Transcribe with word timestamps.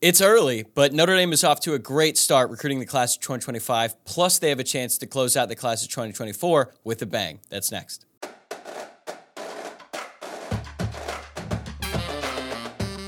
It's 0.00 0.20
early, 0.20 0.62
but 0.62 0.92
Notre 0.92 1.16
Dame 1.16 1.32
is 1.32 1.42
off 1.42 1.58
to 1.60 1.74
a 1.74 1.78
great 1.78 2.16
start 2.16 2.50
recruiting 2.50 2.78
the 2.78 2.86
class 2.86 3.16
of 3.16 3.20
2025. 3.20 4.04
Plus, 4.04 4.38
they 4.38 4.48
have 4.50 4.60
a 4.60 4.64
chance 4.64 4.96
to 4.98 5.08
close 5.08 5.36
out 5.36 5.48
the 5.48 5.56
class 5.56 5.82
of 5.82 5.88
2024 5.88 6.72
with 6.84 7.02
a 7.02 7.06
bang. 7.06 7.40
That's 7.50 7.72
next. 7.72 8.06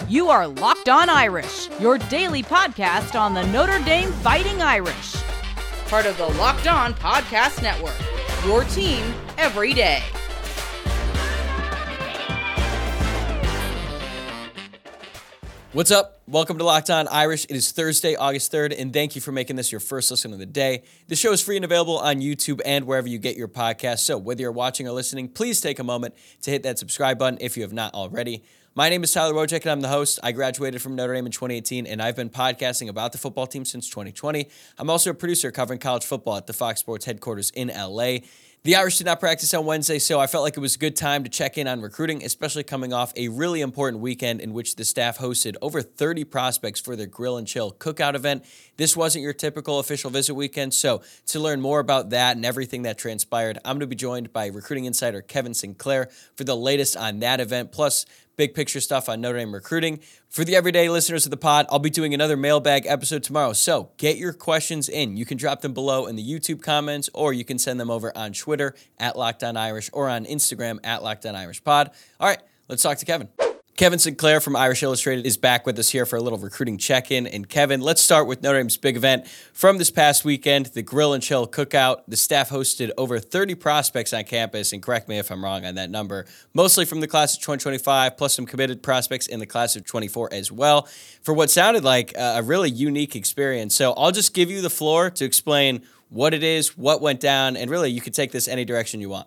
You 0.08 0.30
are 0.30 0.48
Locked 0.48 0.88
On 0.88 1.08
Irish, 1.08 1.68
your 1.78 1.96
daily 1.96 2.42
podcast 2.42 3.18
on 3.18 3.34
the 3.34 3.46
Notre 3.52 3.78
Dame 3.84 4.10
Fighting 4.10 4.60
Irish. 4.60 5.14
Part 5.86 6.06
of 6.06 6.16
the 6.16 6.26
Locked 6.26 6.66
On 6.66 6.92
Podcast 6.94 7.62
Network, 7.62 7.94
your 8.44 8.64
team 8.64 9.14
every 9.38 9.72
day. 9.74 10.02
What's 15.72 15.92
up? 15.92 16.22
Welcome 16.26 16.58
to 16.58 16.64
Locked 16.64 16.90
On 16.90 17.06
Irish. 17.06 17.44
It 17.44 17.54
is 17.54 17.70
Thursday, 17.70 18.16
August 18.16 18.50
3rd, 18.50 18.74
and 18.76 18.92
thank 18.92 19.14
you 19.14 19.20
for 19.20 19.30
making 19.30 19.54
this 19.54 19.70
your 19.70 19.80
first 19.80 20.10
listen 20.10 20.32
of 20.32 20.40
the 20.40 20.46
day. 20.46 20.82
The 21.06 21.14
show 21.14 21.30
is 21.30 21.40
free 21.40 21.54
and 21.54 21.64
available 21.64 21.96
on 21.96 22.16
YouTube 22.16 22.60
and 22.64 22.86
wherever 22.86 23.06
you 23.06 23.20
get 23.20 23.36
your 23.36 23.46
podcasts. 23.46 24.00
So, 24.00 24.18
whether 24.18 24.40
you're 24.40 24.50
watching 24.50 24.88
or 24.88 24.90
listening, 24.90 25.28
please 25.28 25.60
take 25.60 25.78
a 25.78 25.84
moment 25.84 26.16
to 26.42 26.50
hit 26.50 26.64
that 26.64 26.80
subscribe 26.80 27.20
button 27.20 27.38
if 27.40 27.56
you 27.56 27.62
have 27.62 27.72
not 27.72 27.94
already. 27.94 28.42
My 28.74 28.88
name 28.88 29.04
is 29.04 29.12
Tyler 29.12 29.32
Wojciak, 29.32 29.62
and 29.62 29.70
I'm 29.70 29.80
the 29.80 29.88
host. 29.88 30.18
I 30.24 30.32
graduated 30.32 30.82
from 30.82 30.96
Notre 30.96 31.14
Dame 31.14 31.26
in 31.26 31.32
2018, 31.32 31.86
and 31.86 32.02
I've 32.02 32.16
been 32.16 32.30
podcasting 32.30 32.88
about 32.88 33.12
the 33.12 33.18
football 33.18 33.46
team 33.46 33.64
since 33.64 33.88
2020. 33.88 34.48
I'm 34.76 34.90
also 34.90 35.10
a 35.10 35.14
producer 35.14 35.52
covering 35.52 35.78
college 35.78 36.04
football 36.04 36.36
at 36.36 36.48
the 36.48 36.52
Fox 36.52 36.80
Sports 36.80 37.04
headquarters 37.04 37.50
in 37.50 37.68
LA. 37.68 38.18
The 38.62 38.76
Irish 38.76 38.98
did 38.98 39.06
not 39.06 39.20
practice 39.20 39.54
on 39.54 39.64
Wednesday, 39.64 39.98
so 39.98 40.20
I 40.20 40.26
felt 40.26 40.44
like 40.44 40.54
it 40.54 40.60
was 40.60 40.74
a 40.74 40.78
good 40.78 40.94
time 40.94 41.24
to 41.24 41.30
check 41.30 41.56
in 41.56 41.66
on 41.66 41.80
recruiting, 41.80 42.22
especially 42.22 42.62
coming 42.62 42.92
off 42.92 43.10
a 43.16 43.28
really 43.28 43.62
important 43.62 44.02
weekend 44.02 44.42
in 44.42 44.52
which 44.52 44.76
the 44.76 44.84
staff 44.84 45.16
hosted 45.16 45.56
over 45.62 45.80
30 45.80 46.24
prospects 46.24 46.78
for 46.78 46.94
their 46.94 47.06
Grill 47.06 47.38
and 47.38 47.46
Chill 47.48 47.72
cookout 47.72 48.14
event. 48.14 48.44
This 48.76 48.94
wasn't 48.94 49.22
your 49.22 49.32
typical 49.32 49.78
official 49.78 50.10
visit 50.10 50.34
weekend, 50.34 50.74
so 50.74 51.00
to 51.28 51.40
learn 51.40 51.62
more 51.62 51.80
about 51.80 52.10
that 52.10 52.36
and 52.36 52.44
everything 52.44 52.82
that 52.82 52.98
transpired, 52.98 53.56
I'm 53.64 53.76
going 53.76 53.80
to 53.80 53.86
be 53.86 53.96
joined 53.96 54.30
by 54.30 54.48
recruiting 54.48 54.84
insider 54.84 55.22
Kevin 55.22 55.54
Sinclair 55.54 56.10
for 56.34 56.44
the 56.44 56.54
latest 56.54 56.98
on 56.98 57.20
that 57.20 57.40
event, 57.40 57.72
plus 57.72 58.04
big 58.40 58.54
picture 58.54 58.80
stuff 58.80 59.10
on 59.10 59.20
Notre 59.20 59.36
Dame 59.36 59.52
recruiting. 59.52 60.00
For 60.30 60.46
the 60.46 60.56
everyday 60.56 60.88
listeners 60.88 61.26
of 61.26 61.30
the 61.30 61.36
pod, 61.36 61.66
I'll 61.68 61.78
be 61.78 61.90
doing 61.90 62.14
another 62.14 62.38
mailbag 62.38 62.86
episode 62.86 63.22
tomorrow. 63.22 63.52
So 63.52 63.90
get 63.98 64.16
your 64.16 64.32
questions 64.32 64.88
in. 64.88 65.18
You 65.18 65.26
can 65.26 65.36
drop 65.36 65.60
them 65.60 65.74
below 65.74 66.06
in 66.06 66.16
the 66.16 66.26
YouTube 66.26 66.62
comments, 66.62 67.10
or 67.12 67.34
you 67.34 67.44
can 67.44 67.58
send 67.58 67.78
them 67.78 67.90
over 67.90 68.16
on 68.16 68.32
Twitter 68.32 68.74
at 68.98 69.14
Locked 69.14 69.44
On 69.44 69.58
Irish 69.58 69.90
or 69.92 70.08
on 70.08 70.24
Instagram 70.24 70.78
at 70.82 71.02
Locked 71.02 71.26
On 71.26 71.36
Irish 71.36 71.62
Pod. 71.62 71.90
All 72.18 72.28
right, 72.28 72.40
let's 72.66 72.82
talk 72.82 72.96
to 72.96 73.04
Kevin. 73.04 73.28
Kevin 73.80 73.98
Sinclair 73.98 74.42
from 74.42 74.56
Irish 74.56 74.82
Illustrated 74.82 75.24
is 75.24 75.38
back 75.38 75.64
with 75.64 75.78
us 75.78 75.88
here 75.88 76.04
for 76.04 76.16
a 76.16 76.20
little 76.20 76.38
recruiting 76.38 76.76
check 76.76 77.10
in. 77.10 77.26
And 77.26 77.48
Kevin, 77.48 77.80
let's 77.80 78.02
start 78.02 78.26
with 78.26 78.42
Notre 78.42 78.58
Dame's 78.58 78.76
big 78.76 78.94
event 78.94 79.26
from 79.54 79.78
this 79.78 79.90
past 79.90 80.22
weekend 80.22 80.66
the 80.66 80.82
Grill 80.82 81.14
and 81.14 81.22
Chill 81.22 81.48
Cookout. 81.48 82.02
The 82.06 82.18
staff 82.18 82.50
hosted 82.50 82.90
over 82.98 83.18
30 83.18 83.54
prospects 83.54 84.12
on 84.12 84.24
campus, 84.24 84.74
and 84.74 84.82
correct 84.82 85.08
me 85.08 85.18
if 85.18 85.30
I'm 85.30 85.42
wrong 85.42 85.64
on 85.64 85.76
that 85.76 85.88
number, 85.88 86.26
mostly 86.52 86.84
from 86.84 87.00
the 87.00 87.08
class 87.08 87.34
of 87.34 87.40
2025, 87.40 88.18
plus 88.18 88.34
some 88.34 88.44
committed 88.44 88.82
prospects 88.82 89.26
in 89.26 89.40
the 89.40 89.46
class 89.46 89.76
of 89.76 89.86
24 89.86 90.28
as 90.30 90.52
well, 90.52 90.86
for 91.22 91.32
what 91.32 91.48
sounded 91.48 91.82
like 91.82 92.12
a 92.18 92.42
really 92.42 92.68
unique 92.68 93.16
experience. 93.16 93.74
So 93.74 93.94
I'll 93.94 94.12
just 94.12 94.34
give 94.34 94.50
you 94.50 94.60
the 94.60 94.68
floor 94.68 95.08
to 95.08 95.24
explain 95.24 95.86
what 96.10 96.34
it 96.34 96.42
is, 96.42 96.76
what 96.76 97.00
went 97.00 97.20
down, 97.20 97.56
and 97.56 97.70
really 97.70 97.90
you 97.90 98.02
could 98.02 98.12
take 98.12 98.30
this 98.30 98.46
any 98.46 98.66
direction 98.66 99.00
you 99.00 99.08
want. 99.08 99.26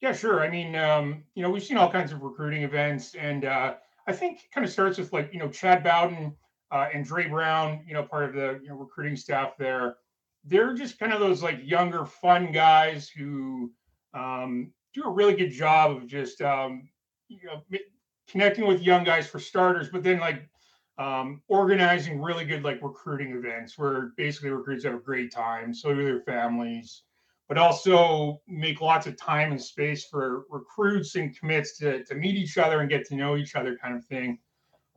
Yeah, 0.00 0.12
sure. 0.12 0.40
I 0.40 0.48
mean, 0.50 0.76
um, 0.76 1.24
you 1.34 1.42
know, 1.42 1.50
we've 1.50 1.62
seen 1.62 1.76
all 1.76 1.90
kinds 1.90 2.12
of 2.12 2.22
recruiting 2.22 2.62
events, 2.62 3.14
and 3.14 3.44
uh, 3.44 3.74
I 4.06 4.12
think 4.12 4.44
it 4.44 4.50
kind 4.52 4.64
of 4.64 4.72
starts 4.72 4.96
with 4.98 5.12
like, 5.12 5.32
you 5.32 5.40
know, 5.40 5.48
Chad 5.48 5.82
Bowden 5.82 6.36
uh, 6.70 6.88
and 6.94 7.04
Dre 7.04 7.28
Brown, 7.28 7.84
you 7.86 7.94
know, 7.94 8.04
part 8.04 8.24
of 8.24 8.34
the 8.34 8.60
you 8.62 8.68
know, 8.68 8.76
recruiting 8.76 9.16
staff 9.16 9.56
there. 9.58 9.96
They're 10.44 10.74
just 10.74 10.98
kind 10.98 11.12
of 11.12 11.18
those 11.20 11.42
like 11.42 11.58
younger, 11.62 12.06
fun 12.06 12.52
guys 12.52 13.08
who 13.08 13.72
um, 14.14 14.72
do 14.94 15.02
a 15.02 15.10
really 15.10 15.34
good 15.34 15.50
job 15.50 15.96
of 15.96 16.06
just, 16.06 16.40
um, 16.42 16.88
you 17.28 17.40
know, 17.44 17.64
connecting 18.28 18.66
with 18.66 18.80
young 18.82 19.02
guys 19.04 19.26
for 19.26 19.40
starters, 19.40 19.88
but 19.88 20.04
then 20.04 20.20
like 20.20 20.48
um, 20.98 21.42
organizing 21.48 22.20
really 22.22 22.44
good 22.44 22.62
like 22.62 22.80
recruiting 22.82 23.32
events 23.32 23.76
where 23.76 24.12
basically 24.16 24.50
recruits 24.50 24.84
have 24.84 24.94
a 24.94 24.98
great 24.98 25.32
time, 25.32 25.74
so 25.74 25.92
do 25.92 26.04
their 26.04 26.20
families 26.20 27.02
but 27.48 27.56
also 27.56 28.40
make 28.46 28.80
lots 28.80 29.06
of 29.06 29.16
time 29.16 29.50
and 29.50 29.60
space 29.60 30.04
for 30.04 30.44
recruits 30.50 31.16
and 31.16 31.36
commits 31.36 31.78
to, 31.78 32.04
to 32.04 32.14
meet 32.14 32.36
each 32.36 32.58
other 32.58 32.80
and 32.80 32.90
get 32.90 33.06
to 33.06 33.16
know 33.16 33.36
each 33.36 33.56
other 33.56 33.76
kind 33.76 33.96
of 33.96 34.04
thing. 34.04 34.38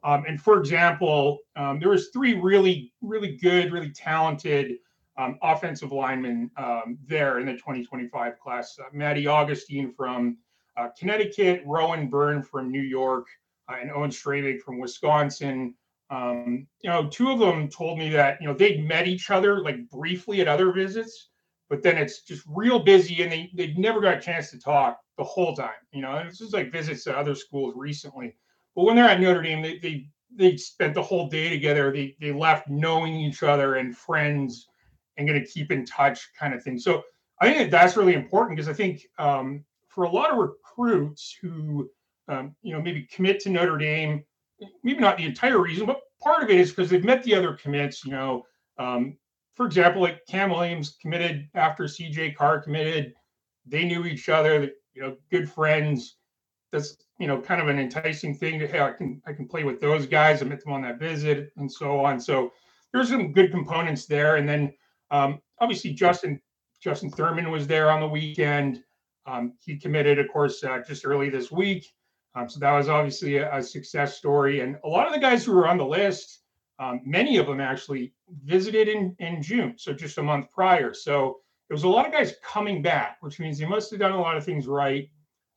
Um, 0.04 0.26
and 0.28 0.42
for 0.42 0.60
example, 0.60 1.40
um, 1.56 1.80
there 1.80 1.90
was 1.90 2.10
three 2.10 2.34
really, 2.34 2.92
really 3.02 3.38
good, 3.38 3.72
really 3.72 3.92
talented 3.92 4.78
um, 5.18 5.38
offensive 5.42 5.92
linemen 5.92 6.52
um, 6.58 6.98
there 7.08 7.40
in 7.40 7.46
the 7.46 7.54
2025 7.54 8.40
class. 8.40 8.78
Uh, 8.80 8.86
Maddie 8.92 9.28
Augustine 9.28 9.94
from 9.94 10.38
uh, 10.76 10.88
Connecticut, 10.98 11.62
Rowan 11.66 12.10
Byrne 12.10 12.42
from 12.42 12.72
New 12.72 12.82
York, 12.82 13.28
uh, 13.70 13.76
and 13.80 13.92
Owen 13.92 14.10
Strebig 14.10 14.62
from 14.62 14.80
Wisconsin. 14.80 15.76
Um, 16.10 16.68
you 16.82 16.90
know, 16.90 17.08
two 17.08 17.32
of 17.32 17.40
them 17.40 17.70
told 17.70 17.98
me 17.98 18.10
that, 18.10 18.42
you 18.42 18.48
know, 18.48 18.54
they'd 18.54 18.86
met 18.86 19.08
each 19.08 19.30
other 19.30 19.62
like 19.62 19.90
briefly 19.90 20.42
at 20.42 20.48
other 20.48 20.74
visits 20.74 21.30
but 21.72 21.82
then 21.82 21.98
it's 21.98 22.24
just 22.24 22.44
real 22.50 22.80
busy 22.80 23.24
and 23.24 23.32
they, 23.32 23.50
they 23.56 23.74
never 23.78 24.02
got 24.02 24.18
a 24.18 24.20
chance 24.20 24.52
to 24.52 24.60
talk 24.60 25.00
the 25.18 25.24
whole 25.24 25.56
time. 25.56 25.70
You 25.94 26.02
know, 26.02 26.18
and 26.18 26.28
it's 26.28 26.38
just 26.38 26.54
like 26.54 26.70
visits 26.70 27.06
to 27.06 27.18
other 27.18 27.34
schools 27.34 27.74
recently. 27.78 28.36
But 28.76 28.84
when 28.84 28.98
they're 28.98 29.08
at 29.08 29.22
Notre 29.22 29.42
Dame, 29.42 29.62
they 29.62 29.80
they, 29.80 30.10
they 30.36 30.58
spent 30.58 30.94
the 30.94 31.02
whole 31.02 31.30
day 31.30 31.50
together. 31.50 31.90
They 31.94 32.18
they 32.20 32.34
left 32.34 32.68
knowing 32.68 33.16
each 33.16 33.42
other 33.42 33.76
and 33.76 33.98
friends 33.98 34.68
and 35.16 35.26
going 35.26 35.40
to 35.40 35.50
keep 35.50 35.72
in 35.72 35.86
touch 35.86 36.30
kind 36.38 36.54
of 36.54 36.62
thing. 36.62 36.78
So 36.78 37.04
I 37.40 37.46
think 37.46 37.60
that 37.60 37.72
that's 37.72 37.96
really 37.96 38.16
important 38.16 38.58
because 38.58 38.70
I 38.70 38.74
think 38.74 39.04
um, 39.18 39.64
for 39.88 40.04
a 40.04 40.10
lot 40.10 40.30
of 40.30 40.40
recruits 40.40 41.38
who 41.42 41.90
um, 42.28 42.54
you 42.64 42.74
know 42.74 42.82
maybe 42.82 43.08
commit 43.10 43.40
to 43.42 43.50
Notre 43.50 43.78
Dame, 43.78 44.26
maybe 44.84 45.00
not 45.00 45.16
the 45.16 45.26
entire 45.26 45.60
reason, 45.60 45.86
but 45.86 46.02
part 46.22 46.44
of 46.44 46.50
it 46.50 46.60
is 46.60 46.72
because 46.72 46.90
they've 46.90 47.06
met 47.06 47.24
the 47.24 47.34
other 47.34 47.54
commits. 47.54 48.04
You 48.04 48.12
know, 48.12 48.44
um, 48.78 49.16
for 49.62 49.68
example, 49.68 50.02
like 50.02 50.26
Cam 50.26 50.50
Williams 50.50 50.98
committed 51.00 51.48
after 51.54 51.84
CJ 51.84 52.36
Carr 52.36 52.60
committed. 52.60 53.14
They 53.68 53.86
knew 53.86 54.06
each 54.06 54.28
other, 54.28 54.72
you 54.96 55.02
know, 55.04 55.18
good 55.30 55.48
friends. 55.48 56.16
That's 56.72 56.98
you 57.20 57.28
know 57.28 57.40
kind 57.40 57.62
of 57.62 57.68
an 57.68 57.78
enticing 57.78 58.34
thing 58.34 58.58
to 58.58 58.66
hey, 58.66 58.80
I 58.80 58.92
can 58.92 59.22
I 59.28 59.34
can 59.34 59.48
play 59.48 59.64
with 59.64 59.80
those 59.80 60.08
guys. 60.08 60.42
I 60.42 60.46
met 60.46 60.64
them 60.64 60.74
on 60.74 60.82
that 60.82 60.98
visit 60.98 61.52
and 61.58 61.72
so 61.72 62.04
on. 62.04 62.20
So 62.20 62.52
there's 62.92 63.10
some 63.10 63.34
good 63.34 63.52
components 63.52 64.08
there. 64.08 64.38
And 64.38 64.50
then 64.50 64.74
um, 65.12 65.40
obviously 65.60 65.94
Justin 65.94 66.42
Justin 66.82 67.12
Thurman 67.12 67.52
was 67.52 67.68
there 67.68 67.92
on 67.92 68.00
the 68.00 68.10
weekend. 68.10 68.84
Um, 69.28 69.54
he 69.64 69.78
committed, 69.78 70.18
of 70.18 70.26
course, 70.34 70.64
uh, 70.64 70.80
just 70.88 71.06
early 71.06 71.30
this 71.30 71.52
week. 71.52 71.86
Um, 72.34 72.50
so 72.50 72.60
that 72.62 72.72
was 72.72 72.90
obviously 72.90 73.38
a, 73.38 73.56
a, 73.56 73.62
success 73.62 74.18
story. 74.18 74.62
And 74.62 74.78
a 74.84 74.88
lot 74.88 75.06
of 75.06 75.14
the 75.14 75.20
guys 75.20 75.46
who 75.46 75.54
were 75.54 75.68
on 75.68 75.78
the 75.78 75.86
list, 75.86 76.41
um, 76.82 77.02
many 77.06 77.38
of 77.38 77.46
them 77.46 77.62
actually 77.62 78.12
visited 78.44 78.88
in, 78.88 79.16
in 79.20 79.42
June, 79.42 79.76
so 79.78 79.94
just 79.94 80.18
a 80.18 80.24
month 80.24 80.50
prior. 80.50 80.94
So 80.94 81.38
there 81.70 81.76
was 81.76 81.84
a 81.84 81.88
lot 81.88 82.08
of 82.08 82.12
guys 82.12 82.34
coming 82.44 82.82
back, 82.82 83.18
which 83.22 83.40
means 83.40 83.60
they 83.60 83.68
must 83.68 83.92
have 83.92 84.00
done 84.00 84.14
a 84.14 84.20
lot 84.20 84.36
of 84.36 84.44
things 84.44 84.66
right 84.66 85.08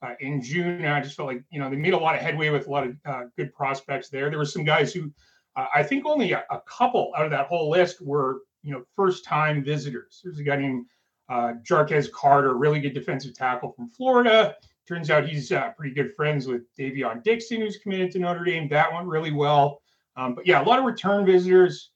uh, 0.03 0.13
in 0.21 0.43
June. 0.43 0.84
And 0.84 0.89
I 0.89 1.01
just 1.01 1.17
felt 1.17 1.29
like, 1.29 1.43
you 1.51 1.59
know, 1.59 1.71
they 1.71 1.77
made 1.77 1.95
a 1.95 1.99
lot 1.99 2.15
of 2.15 2.21
headway 2.21 2.51
with 2.51 2.67
a 2.67 2.71
lot 2.71 2.87
of 2.87 2.97
uh, 3.07 3.23
good 3.39 3.55
prospects 3.55 4.11
there. 4.11 4.29
There 4.29 4.39
were 4.39 4.45
some 4.45 4.65
guys 4.65 4.93
who 4.93 5.11
uh, 5.57 5.67
I 5.75 5.83
think 5.83 6.05
only 6.05 6.33
a, 6.33 6.45
a, 6.51 6.61
couple 6.69 7.13
out 7.17 7.25
of 7.25 7.31
that 7.31 7.47
whole 7.47 7.71
list 7.71 8.01
were, 8.01 8.41
you 8.63 8.73
know, 8.73 8.84
first 8.95 9.25
time 9.25 9.65
visitors. 9.65 10.21
There's 10.23 10.39
a 10.39 10.43
guy 10.43 10.57
named 10.57 10.84
uh, 11.31 11.55
Jarquez 11.63 12.11
Carter, 12.13 12.55
really 12.55 12.81
good 12.81 12.93
defensive 12.93 13.34
tackle 13.34 13.73
from 13.73 13.89
Florida. 13.89 14.57
Turns 14.87 15.11
out 15.11 15.27
he's 15.27 15.53
uh, 15.53 15.71
pretty 15.71 15.95
good 15.95 16.13
friends 16.15 16.47
with 16.47 16.63
Davion 16.79 17.23
Dixon, 17.23 17.61
who's 17.61 17.79
committed 17.79 18.11
to 18.13 18.19
Notre 18.19 18.45
Dame. 18.45 18.69
That 18.69 18.93
went 18.93 19.07
really 19.07 19.33
well. 19.33 19.81
Um, 20.17 20.35
but 20.35 20.47
yeah, 20.47 20.63
a 20.63 20.65
lot 20.65 20.79
of 20.79 20.85
return 20.85 21.27
visitors 21.27 21.91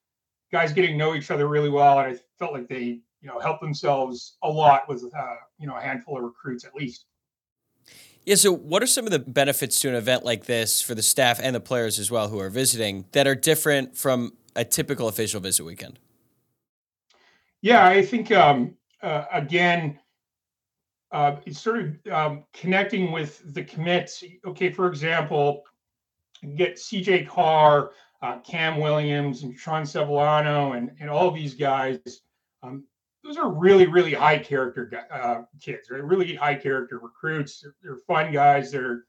guys 0.50 0.72
getting 0.72 0.92
to 0.92 0.96
know 0.96 1.14
each 1.14 1.30
other 1.30 1.48
really 1.48 1.70
well, 1.70 1.98
and 1.98 2.14
I 2.14 2.18
felt 2.38 2.52
like 2.52 2.68
they 2.68 3.00
you 3.20 3.28
know 3.28 3.38
helped 3.38 3.60
themselves 3.60 4.36
a 4.42 4.50
lot 4.50 4.88
with 4.88 5.04
uh, 5.04 5.34
you 5.58 5.66
know 5.66 5.76
a 5.76 5.80
handful 5.80 6.16
of 6.16 6.24
recruits 6.24 6.64
at 6.64 6.74
least. 6.74 7.04
Yeah. 8.24 8.34
So, 8.34 8.52
what 8.52 8.82
are 8.82 8.86
some 8.86 9.04
of 9.06 9.10
the 9.10 9.18
benefits 9.18 9.80
to 9.80 9.88
an 9.88 9.94
event 9.94 10.24
like 10.24 10.46
this 10.46 10.80
for 10.80 10.94
the 10.94 11.02
staff 11.02 11.40
and 11.42 11.54
the 11.54 11.60
players 11.60 11.98
as 11.98 12.10
well 12.10 12.28
who 12.28 12.38
are 12.38 12.50
visiting 12.50 13.06
that 13.12 13.26
are 13.26 13.34
different 13.34 13.96
from 13.96 14.34
a 14.54 14.64
typical 14.64 15.08
official 15.08 15.40
visit 15.40 15.64
weekend? 15.64 15.98
Yeah, 17.60 17.86
I 17.86 18.04
think 18.04 18.30
um, 18.30 18.76
uh, 19.02 19.24
again, 19.32 19.98
uh, 21.10 21.36
it's 21.46 21.60
sort 21.60 21.80
of 21.80 22.12
um, 22.12 22.44
connecting 22.52 23.10
with 23.12 23.42
the 23.54 23.64
commits. 23.64 24.22
Okay, 24.46 24.70
for 24.70 24.86
example, 24.86 25.64
get 26.54 26.76
CJ 26.76 27.26
Carr, 27.26 27.90
uh, 28.22 28.38
Cam 28.40 28.80
Williams 28.80 29.42
and 29.42 29.56
Sean 29.58 29.82
Sevillano 29.82 30.76
and, 30.76 30.90
and 31.00 31.08
all 31.08 31.30
these 31.30 31.54
guys. 31.54 31.98
Um, 32.62 32.84
those 33.24 33.36
are 33.36 33.50
really, 33.50 33.86
really 33.86 34.14
high 34.14 34.38
character 34.38 35.06
uh, 35.12 35.42
kids, 35.60 35.90
right? 35.90 36.02
Really 36.02 36.34
high 36.34 36.54
character 36.54 36.98
recruits. 36.98 37.60
They're, 37.60 37.74
they're, 37.82 37.98
fun 38.06 38.32
guys. 38.32 38.72
They're, 38.72 39.04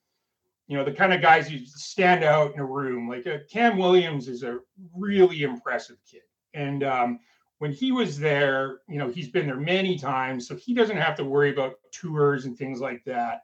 you 0.67 0.77
know, 0.77 0.83
the 0.83 0.91
kind 0.91 1.13
of 1.13 1.21
guys 1.21 1.47
who 1.47 1.59
stand 1.65 2.23
out 2.23 2.53
in 2.53 2.59
a 2.59 2.65
room. 2.65 3.07
Like 3.07 3.25
uh, 3.25 3.37
Cam 3.51 3.77
Williams 3.77 4.27
is 4.27 4.43
a 4.43 4.59
really 4.95 5.43
impressive 5.43 5.97
kid. 6.09 6.21
And 6.53 6.83
um, 6.83 7.19
when 7.59 7.71
he 7.71 7.91
was 7.91 8.19
there, 8.19 8.79
you 8.87 8.97
know, 8.97 9.09
he's 9.09 9.29
been 9.29 9.45
there 9.45 9.57
many 9.59 9.97
times, 9.97 10.47
so 10.47 10.55
he 10.55 10.73
doesn't 10.73 10.97
have 10.97 11.15
to 11.15 11.23
worry 11.23 11.51
about 11.51 11.75
tours 11.91 12.45
and 12.45 12.57
things 12.57 12.79
like 12.81 13.03
that. 13.05 13.43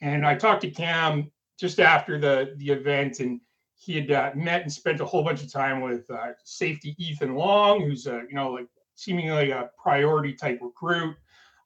And 0.00 0.26
I 0.26 0.34
talked 0.34 0.62
to 0.62 0.70
Cam 0.70 1.30
just 1.58 1.80
after 1.80 2.18
the 2.18 2.54
the 2.56 2.70
event, 2.70 3.20
and 3.20 3.40
he 3.84 3.94
had 3.96 4.10
uh, 4.10 4.30
met 4.34 4.62
and 4.62 4.72
spent 4.72 5.00
a 5.00 5.04
whole 5.04 5.24
bunch 5.24 5.42
of 5.42 5.50
time 5.50 5.80
with 5.80 6.08
uh, 6.10 6.32
safety 6.44 6.94
Ethan 6.98 7.34
Long, 7.34 7.80
who's 7.80 8.06
a 8.06 8.22
you 8.28 8.34
know 8.34 8.52
like 8.52 8.68
seemingly 8.94 9.50
a 9.50 9.70
priority 9.76 10.34
type 10.34 10.60
recruit, 10.62 11.16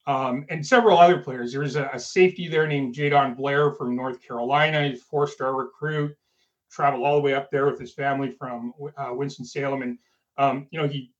um, 0.07 0.45
and 0.49 0.65
several 0.65 0.97
other 0.97 1.19
players. 1.19 1.53
There's 1.53 1.75
a, 1.75 1.89
a 1.93 1.99
safety 1.99 2.47
there 2.47 2.67
named 2.67 2.95
Jadon 2.95 3.35
Blair 3.35 3.71
from 3.71 3.95
North 3.95 4.21
Carolina, 4.21 4.87
he's 4.87 5.03
four 5.03 5.27
star 5.27 5.55
recruit, 5.55 6.15
traveled 6.71 7.05
all 7.05 7.15
the 7.15 7.21
way 7.21 7.33
up 7.33 7.51
there 7.51 7.65
with 7.65 7.79
his 7.79 7.93
family 7.93 8.31
from 8.31 8.73
uh, 8.97 9.11
Winston 9.11 9.45
Salem, 9.45 9.83
and 9.83 9.97
um, 10.37 10.67
you 10.71 10.81
know 10.81 10.87
he 10.87 11.11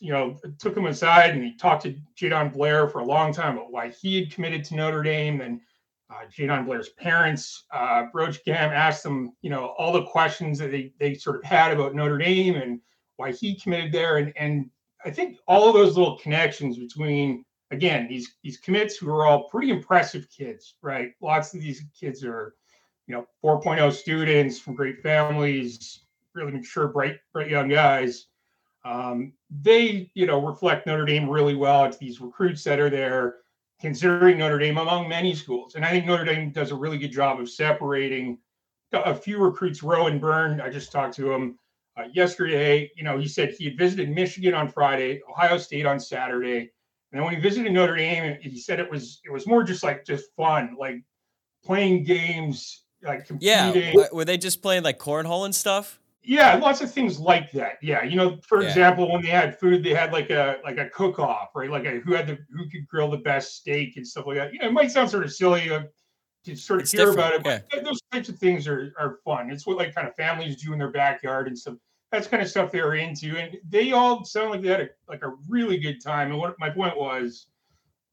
you 0.00 0.12
know, 0.12 0.36
took 0.58 0.76
him 0.76 0.86
aside 0.86 1.30
and 1.30 1.42
he 1.42 1.56
talked 1.56 1.82
to 1.82 1.96
Jadon 2.16 2.52
Blair 2.52 2.88
for 2.88 3.00
a 3.00 3.04
long 3.04 3.32
time 3.32 3.56
about 3.56 3.72
why 3.72 3.88
he 3.88 4.20
had 4.20 4.32
committed 4.32 4.64
to 4.64 4.76
Notre 4.76 5.02
Dame. 5.02 5.40
And 5.40 5.60
uh, 6.10 6.26
Jadon 6.30 6.64
Blair's 6.64 6.90
parents, 6.90 7.64
uh, 7.72 8.04
Broach 8.12 8.44
Gam 8.44 8.72
asked 8.72 9.02
them, 9.02 9.32
you 9.42 9.50
know, 9.50 9.74
all 9.78 9.92
the 9.92 10.04
questions 10.04 10.58
that 10.58 10.70
they, 10.70 10.92
they 10.98 11.14
sort 11.14 11.36
of 11.36 11.44
had 11.44 11.72
about 11.72 11.94
Notre 11.94 12.18
Dame 12.18 12.56
and 12.56 12.80
why 13.16 13.32
he 13.32 13.54
committed 13.54 13.92
there. 13.92 14.16
And, 14.16 14.32
and 14.36 14.70
I 15.04 15.10
think 15.10 15.38
all 15.46 15.68
of 15.68 15.74
those 15.74 15.96
little 15.96 16.18
connections 16.18 16.78
between, 16.78 17.44
again, 17.70 18.08
these, 18.08 18.36
these 18.42 18.58
commits 18.58 18.96
who 18.96 19.10
are 19.10 19.26
all 19.26 19.48
pretty 19.48 19.70
impressive 19.70 20.26
kids, 20.30 20.74
right? 20.82 21.10
Lots 21.20 21.52
of 21.54 21.60
these 21.60 21.84
kids 21.98 22.24
are, 22.24 22.54
you 23.06 23.14
know, 23.14 23.26
4.0 23.44 23.92
students 23.92 24.58
from 24.58 24.74
great 24.74 25.02
families, 25.02 26.00
really 26.34 26.52
mature, 26.52 26.88
bright, 26.88 27.18
bright 27.32 27.50
young 27.50 27.68
guys 27.68 28.26
um, 28.84 29.32
they, 29.50 30.10
you 30.14 30.26
know, 30.26 30.44
reflect 30.44 30.86
Notre 30.86 31.04
Dame 31.04 31.28
really 31.28 31.54
well. 31.54 31.84
It's 31.84 31.98
these 31.98 32.20
recruits 32.20 32.64
that 32.64 32.78
are 32.78 32.90
there, 32.90 33.36
considering 33.80 34.38
Notre 34.38 34.58
Dame 34.58 34.78
among 34.78 35.08
many 35.08 35.34
schools. 35.34 35.74
And 35.74 35.84
I 35.84 35.90
think 35.90 36.06
Notre 36.06 36.24
Dame 36.24 36.50
does 36.50 36.70
a 36.70 36.76
really 36.76 36.98
good 36.98 37.12
job 37.12 37.40
of 37.40 37.48
separating 37.48 38.38
a 38.92 39.14
few 39.14 39.38
recruits. 39.38 39.82
Rowan 39.82 40.18
Byrne, 40.18 40.60
I 40.60 40.68
just 40.68 40.90
talked 40.90 41.14
to 41.16 41.32
him 41.32 41.58
uh, 41.96 42.04
yesterday. 42.12 42.90
You 42.96 43.04
know, 43.04 43.18
he 43.18 43.28
said 43.28 43.54
he 43.56 43.66
had 43.66 43.78
visited 43.78 44.10
Michigan 44.10 44.54
on 44.54 44.68
Friday, 44.68 45.20
Ohio 45.30 45.58
State 45.58 45.86
on 45.86 46.00
Saturday, 46.00 46.70
and 47.12 47.18
then 47.18 47.24
when 47.24 47.34
he 47.34 47.40
visited 47.40 47.72
Notre 47.72 47.96
Dame, 47.96 48.38
he 48.40 48.58
said 48.58 48.80
it 48.80 48.90
was 48.90 49.20
it 49.24 49.30
was 49.30 49.46
more 49.46 49.62
just 49.62 49.82
like 49.82 50.04
just 50.04 50.26
fun, 50.36 50.76
like 50.78 51.02
playing 51.64 52.04
games, 52.04 52.84
like 53.02 53.26
competing. 53.26 53.94
Yeah, 53.94 54.06
were 54.12 54.24
they 54.24 54.36
just 54.36 54.60
playing 54.60 54.82
like 54.82 54.98
cornhole 54.98 55.44
and 55.44 55.54
stuff? 55.54 55.97
Yeah 56.22 56.56
lots 56.56 56.80
of 56.80 56.92
things 56.92 57.18
like 57.18 57.50
that. 57.52 57.78
Yeah 57.82 58.02
you 58.02 58.16
know 58.16 58.38
for 58.42 58.62
yeah. 58.62 58.68
example 58.68 59.10
when 59.10 59.22
they 59.22 59.28
had 59.28 59.58
food 59.58 59.82
they 59.82 59.94
had 59.94 60.12
like 60.12 60.30
a 60.30 60.58
like 60.64 60.78
a 60.78 60.88
cook 60.90 61.18
off 61.18 61.50
right? 61.54 61.70
Like 61.70 61.84
a, 61.84 62.00
who 62.00 62.14
had 62.14 62.26
the 62.26 62.38
who 62.50 62.68
could 62.68 62.86
grill 62.86 63.10
the 63.10 63.18
best 63.18 63.56
steak 63.56 63.96
and 63.96 64.06
stuff 64.06 64.26
like 64.26 64.36
that. 64.36 64.52
You 64.52 64.60
know 64.60 64.68
it 64.68 64.72
might 64.72 64.90
sound 64.90 65.10
sort 65.10 65.24
of 65.24 65.32
silly 65.32 65.70
uh, 65.70 65.82
to 66.44 66.56
sort 66.56 66.80
of 66.80 66.84
it's 66.84 66.92
hear 66.92 67.10
about 67.10 67.34
it 67.34 67.42
but 67.42 67.64
yeah. 67.72 67.80
those 67.80 68.00
types 68.12 68.28
of 68.28 68.38
things 68.38 68.66
are 68.66 68.92
are 68.98 69.18
fun. 69.24 69.50
It's 69.50 69.66
what 69.66 69.76
like 69.76 69.94
kind 69.94 70.08
of 70.08 70.14
families 70.14 70.62
do 70.62 70.72
in 70.72 70.78
their 70.78 70.90
backyard 70.90 71.46
and 71.46 71.58
stuff. 71.58 71.74
That's 72.10 72.26
kind 72.26 72.42
of 72.42 72.48
stuff 72.48 72.72
they're 72.72 72.94
into 72.94 73.36
and 73.36 73.56
they 73.68 73.92
all 73.92 74.24
sound 74.24 74.50
like 74.50 74.62
they 74.62 74.68
had 74.68 74.80
a, 74.80 74.88
like 75.08 75.22
a 75.22 75.34
really 75.46 75.78
good 75.78 76.02
time 76.02 76.30
and 76.30 76.38
what 76.38 76.54
my 76.58 76.70
point 76.70 76.96
was 76.96 77.48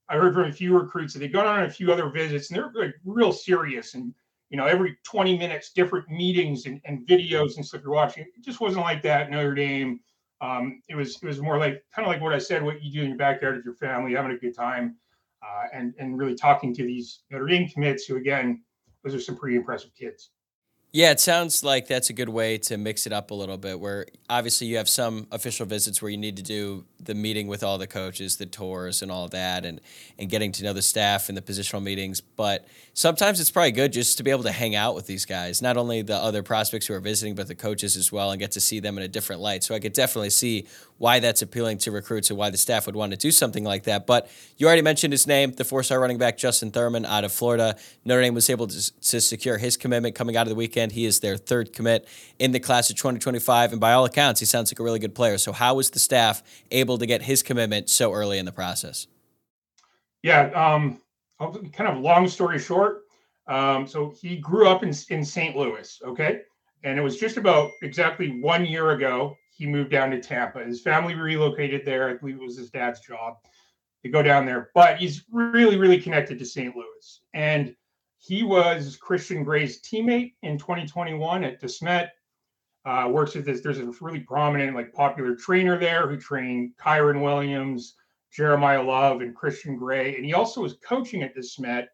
i 0.09 0.15
heard 0.15 0.33
from 0.33 0.49
a 0.49 0.51
few 0.51 0.77
recruits 0.77 1.13
that 1.13 1.19
they'd 1.19 1.31
gone 1.31 1.47
on 1.47 1.63
a 1.63 1.69
few 1.69 1.93
other 1.93 2.09
visits 2.09 2.49
and 2.49 2.57
they're 2.57 2.71
like 2.75 2.93
real 3.05 3.31
serious 3.31 3.93
and 3.93 4.13
you 4.49 4.57
know, 4.57 4.65
every 4.65 4.97
20 5.03 5.37
minutes, 5.37 5.71
different 5.71 6.09
meetings 6.09 6.65
and, 6.65 6.79
and 6.85 7.05
videos 7.07 7.55
and 7.55 7.65
stuff 7.65 7.81
you're 7.83 7.93
watching. 7.93 8.23
It 8.23 8.43
just 8.43 8.61
wasn't 8.61 8.83
like 8.83 9.01
that 9.03 9.31
Notre 9.31 9.55
Dame. 9.55 9.99
Um, 10.41 10.81
it 10.89 10.95
was 10.95 11.15
it 11.21 11.25
was 11.25 11.41
more 11.41 11.57
like 11.57 11.83
kind 11.95 12.05
of 12.05 12.11
like 12.11 12.21
what 12.21 12.33
I 12.33 12.37
said, 12.37 12.63
what 12.63 12.83
you 12.83 12.91
do 12.91 13.01
in 13.01 13.09
your 13.09 13.17
backyard 13.17 13.55
with 13.55 13.65
your 13.65 13.75
family, 13.75 14.13
having 14.13 14.31
a 14.31 14.37
good 14.37 14.55
time, 14.55 14.97
uh, 15.41 15.63
and 15.73 15.93
and 15.97 16.17
really 16.17 16.35
talking 16.35 16.73
to 16.75 16.83
these 16.83 17.23
Notre 17.31 17.47
Dame 17.47 17.69
commits 17.69 18.05
who 18.05 18.17
again, 18.17 18.61
those 19.03 19.15
are 19.15 19.19
some 19.19 19.37
pretty 19.37 19.55
impressive 19.55 19.91
kids. 19.95 20.31
Yeah, 20.95 21.11
it 21.11 21.19
sounds 21.19 21.61
like 21.61 21.89
that's 21.89 22.09
a 22.09 22.13
good 22.13 22.29
way 22.29 22.57
to 22.59 22.77
mix 22.77 23.05
it 23.05 23.11
up 23.11 23.31
a 23.31 23.33
little 23.33 23.57
bit. 23.57 23.81
Where 23.81 24.05
obviously 24.29 24.67
you 24.67 24.77
have 24.77 24.87
some 24.87 25.27
official 25.29 25.65
visits 25.65 26.01
where 26.01 26.09
you 26.09 26.15
need 26.15 26.37
to 26.37 26.41
do 26.41 26.85
the 27.01 27.13
meeting 27.13 27.47
with 27.47 27.63
all 27.65 27.77
the 27.77 27.85
coaches, 27.85 28.37
the 28.37 28.45
tours, 28.45 29.01
and 29.01 29.11
all 29.11 29.27
that, 29.27 29.65
and 29.65 29.81
and 30.17 30.29
getting 30.29 30.53
to 30.53 30.63
know 30.63 30.71
the 30.71 30.81
staff 30.81 31.27
and 31.27 31.37
the 31.37 31.41
positional 31.41 31.83
meetings. 31.83 32.21
But 32.21 32.65
sometimes 32.93 33.41
it's 33.41 33.51
probably 33.51 33.73
good 33.73 33.91
just 33.91 34.15
to 34.19 34.23
be 34.23 34.31
able 34.31 34.43
to 34.43 34.53
hang 34.53 34.73
out 34.73 34.95
with 34.95 35.05
these 35.05 35.25
guys, 35.25 35.61
not 35.61 35.75
only 35.75 36.01
the 36.01 36.15
other 36.15 36.43
prospects 36.43 36.87
who 36.87 36.93
are 36.93 37.01
visiting, 37.01 37.35
but 37.35 37.49
the 37.49 37.55
coaches 37.55 37.97
as 37.97 38.09
well, 38.09 38.31
and 38.31 38.39
get 38.39 38.53
to 38.53 38.61
see 38.61 38.79
them 38.79 38.97
in 38.97 39.03
a 39.03 39.09
different 39.09 39.41
light. 39.41 39.65
So 39.65 39.75
I 39.75 39.79
could 39.81 39.91
definitely 39.91 40.29
see 40.29 40.65
why 40.97 41.19
that's 41.19 41.41
appealing 41.41 41.77
to 41.79 41.91
recruits 41.91 42.29
and 42.29 42.39
why 42.39 42.49
the 42.49 42.57
staff 42.57 42.85
would 42.85 42.95
want 42.95 43.11
to 43.11 43.17
do 43.17 43.31
something 43.31 43.65
like 43.65 43.83
that. 43.83 44.07
But 44.07 44.31
you 44.55 44.65
already 44.65 44.81
mentioned 44.81 45.11
his 45.11 45.27
name, 45.27 45.51
the 45.51 45.65
four-star 45.65 45.99
running 45.99 46.17
back 46.17 46.37
Justin 46.37 46.71
Thurman 46.71 47.05
out 47.05 47.25
of 47.25 47.33
Florida. 47.33 47.75
Notre 48.05 48.21
Dame 48.21 48.33
was 48.33 48.49
able 48.49 48.67
to, 48.67 49.01
to 49.01 49.19
secure 49.19 49.57
his 49.57 49.75
commitment 49.75 50.15
coming 50.15 50.37
out 50.37 50.43
of 50.43 50.49
the 50.49 50.55
weekend. 50.55 50.84
He 50.91 51.05
is 51.05 51.19
their 51.19 51.37
third 51.37 51.73
commit 51.73 52.07
in 52.39 52.51
the 52.51 52.59
class 52.59 52.89
of 52.89 52.95
2025, 52.95 53.71
and 53.71 53.81
by 53.81 53.93
all 53.93 54.05
accounts, 54.05 54.39
he 54.39 54.45
sounds 54.45 54.71
like 54.71 54.79
a 54.79 54.83
really 54.83 54.99
good 54.99 55.15
player. 55.15 55.37
So 55.37 55.51
how 55.51 55.75
was 55.75 55.89
the 55.89 55.99
staff 55.99 56.43
able 56.71 56.97
to 56.97 57.05
get 57.05 57.21
his 57.21 57.43
commitment 57.43 57.89
so 57.89 58.13
early 58.13 58.37
in 58.37 58.45
the 58.45 58.51
process? 58.51 59.07
Yeah, 60.23 60.49
um, 60.51 61.01
kind 61.39 61.89
of 61.89 61.99
long 61.99 62.27
story 62.27 62.59
short. 62.59 63.03
Um, 63.47 63.87
so 63.87 64.13
he 64.19 64.37
grew 64.37 64.67
up 64.67 64.83
in, 64.83 64.93
in 65.09 65.23
St. 65.23 65.55
Louis, 65.55 65.99
okay? 66.03 66.41
And 66.83 66.97
it 66.97 67.01
was 67.01 67.17
just 67.17 67.37
about 67.37 67.71
exactly 67.81 68.39
one 68.41 68.65
year 68.65 68.91
ago 68.91 69.35
he 69.51 69.65
moved 69.65 69.91
down 69.91 70.11
to 70.11 70.19
Tampa. 70.19 70.63
His 70.63 70.81
family 70.81 71.15
relocated 71.15 71.85
there. 71.85 72.09
I 72.09 72.13
believe 72.15 72.35
it 72.35 72.41
was 72.41 72.57
his 72.57 72.69
dad's 72.69 72.99
job 72.99 73.37
to 74.03 74.09
go 74.09 74.21
down 74.21 74.45
there. 74.45 74.69
But 74.75 74.97
he's 74.97 75.23
really, 75.31 75.77
really 75.77 75.99
connected 75.99 76.37
to 76.39 76.45
St. 76.45 76.75
Louis. 76.75 77.21
And 77.33 77.75
he 78.25 78.43
was 78.43 78.97
Christian 78.97 79.43
Gray's 79.43 79.81
teammate 79.81 80.33
in 80.41 80.57
2021 80.57 81.43
at 81.43 81.61
DeSmet. 81.61 82.09
Uh, 82.83 83.07
works 83.11 83.35
with 83.35 83.45
this. 83.45 83.61
There's 83.61 83.79
a 83.79 83.91
really 84.01 84.19
prominent, 84.19 84.75
like 84.75 84.93
popular 84.93 85.35
trainer 85.35 85.77
there 85.77 86.07
who 86.07 86.17
trained 86.17 86.71
Kyron 86.79 87.21
Williams, 87.21 87.95
Jeremiyah 88.37 88.85
Love, 88.85 89.21
and 89.21 89.35
Christian 89.35 89.75
Gray. 89.75 90.15
And 90.15 90.25
he 90.25 90.33
also 90.33 90.61
was 90.61 90.77
coaching 90.87 91.23
at 91.23 91.35
DeSmet 91.35 91.87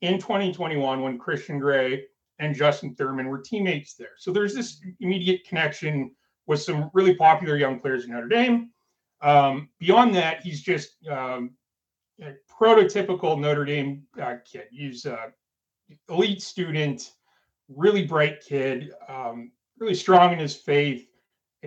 in 0.00 0.18
2021 0.18 1.02
when 1.02 1.18
Christian 1.18 1.58
Gray 1.58 2.04
and 2.38 2.54
Justin 2.54 2.94
Thurman 2.94 3.28
were 3.28 3.40
teammates 3.40 3.94
there. 3.94 4.14
So 4.16 4.32
there's 4.32 4.54
this 4.54 4.80
immediate 5.00 5.44
connection 5.46 6.12
with 6.46 6.62
some 6.62 6.90
really 6.94 7.14
popular 7.14 7.56
young 7.56 7.80
players 7.80 8.04
in 8.04 8.12
Notre 8.12 8.28
Dame. 8.28 8.70
Um, 9.22 9.68
beyond 9.78 10.14
that, 10.16 10.42
he's 10.42 10.62
just 10.62 11.04
um, 11.08 11.52
a 12.20 12.34
prototypical 12.60 13.38
Notre 13.38 13.64
Dame 13.64 14.02
uh, 14.20 14.36
kid. 14.44 14.66
He's 14.70 15.06
a 15.06 15.32
elite 16.08 16.42
student, 16.42 17.12
really 17.68 18.06
bright 18.06 18.40
kid, 18.40 18.92
um, 19.08 19.52
really 19.78 19.94
strong 19.94 20.32
in 20.32 20.38
his 20.38 20.54
faith. 20.54 21.06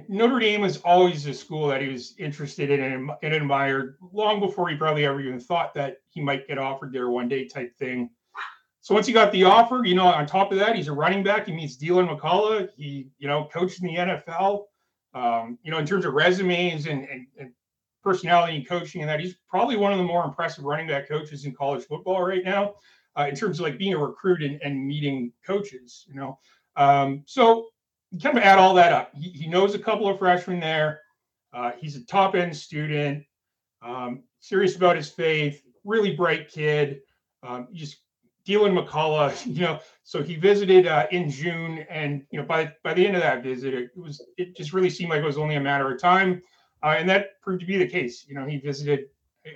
Notre 0.08 0.40
Dame 0.40 0.62
was 0.62 0.78
always 0.82 1.26
a 1.26 1.34
school 1.34 1.68
that 1.68 1.82
he 1.82 1.88
was 1.88 2.14
interested 2.20 2.70
in 2.70 3.10
and, 3.24 3.34
admired 3.34 3.98
long 4.14 4.40
before 4.40 4.70
he 4.70 4.76
probably 4.76 5.06
ever 5.06 5.20
even 5.20 5.40
thought 5.40 5.74
that 5.74 5.98
he 6.10 6.22
might 6.22 6.48
get 6.48 6.60
offered 6.60 6.94
there 6.94 7.10
one 7.10 7.28
day 7.28 7.48
type 7.48 7.76
thing. 7.78 8.12
So 8.82 8.94
once 8.94 9.08
he 9.08 9.12
got 9.12 9.32
the 9.32 9.44
offer, 9.44 9.84
you 9.84 9.96
know, 9.96 10.06
on 10.06 10.26
top 10.26 10.52
of 10.52 10.60
that, 10.60 10.76
he's 10.76 10.88
a 10.88 10.94
running 10.94 11.24
back. 11.24 11.48
He 11.48 11.52
meets 11.52 11.76
Deland 11.76 12.08
McCullough. 12.08 12.70
He, 12.78 13.10
you 13.18 13.28
know, 13.28 13.50
coached 13.52 13.82
in 13.82 13.88
the 13.88 13.96
NFL. 13.96 14.66
Um, 15.14 15.58
you 15.64 15.72
know, 15.72 15.80
in 15.80 15.86
terms 15.86 16.06
of 16.06 16.14
resumes 16.14 16.86
and, 16.86 17.04
and, 17.10 17.28
and, 17.40 17.52
personality 18.04 18.56
and 18.56 18.66
coaching 18.66 19.02
and 19.02 19.10
that, 19.10 19.20
he's 19.20 19.36
probably 19.50 19.76
one 19.76 19.92
of 19.92 19.98
the 19.98 20.04
more 20.04 20.24
impressive 20.24 20.64
running 20.64 20.88
back 20.88 21.10
coaches 21.10 21.44
in 21.44 21.54
college 21.54 21.84
football 21.84 22.24
right 22.24 22.46
now, 22.46 22.76
uh, 23.18 23.28
in 23.28 23.36
terms 23.36 23.60
of 23.60 23.64
like 23.64 23.78
being 23.78 23.94
a 23.94 23.98
recruit 23.98 24.44
and, 24.44 24.60
and 24.64 24.86
meeting 24.86 25.32
coaches, 25.46 26.06
you 26.08 26.16
know. 26.16 26.40
Um, 26.76 27.24
so 27.26 27.68
kind 28.22 28.38
of 28.38 28.44
add 28.44 28.60
all 28.60 28.74
that 28.76 28.94
up. 28.94 29.12
He, 29.16 29.30
he 29.30 29.48
knows 29.48 29.76
a 29.76 29.80
couple 29.80 30.08
of 30.08 30.20
freshmen 30.20 30.60
there. 30.60 31.02
Uh, 31.54 31.72
he's 31.80 31.96
a 31.96 32.06
top 32.06 32.36
end 32.36 32.56
student, 32.56 33.24
um, 33.82 34.24
serious 34.40 34.76
about 34.76 34.96
his 34.96 35.10
faith, 35.10 35.62
really 35.84 36.16
bright 36.16 36.50
kid. 36.50 37.00
Um, 37.44 37.68
just 37.74 37.98
Deland 38.46 38.78
McCullough, 38.78 39.46
you 39.56 39.62
know, 39.62 39.80
so 40.04 40.22
he 40.22 40.36
visited 40.36 40.88
uh, 40.88 41.08
in 41.12 41.30
June, 41.30 41.86
and 41.90 42.24
you 42.32 42.40
know, 42.40 42.46
by 42.46 42.72
by 42.84 42.94
the 42.94 43.06
end 43.06 43.16
of 43.16 43.22
that 43.22 43.44
visit, 43.44 43.74
it 43.74 43.90
was 43.96 44.24
it 44.38 44.56
just 44.56 44.74
really 44.74 44.90
seemed 44.90 45.10
like 45.10 45.22
it 45.22 45.26
was 45.26 45.38
only 45.38 45.56
a 45.56 45.62
matter 45.62 45.92
of 45.92 46.00
time, 46.00 46.42
uh, 46.84 46.96
and 46.98 47.10
that 47.10 47.42
proved 47.42 47.62
to 47.62 47.66
be 47.66 47.78
the 47.78 47.88
case. 47.88 48.26
You 48.28 48.36
know, 48.36 48.46
he 48.46 48.58
visited 48.58 49.06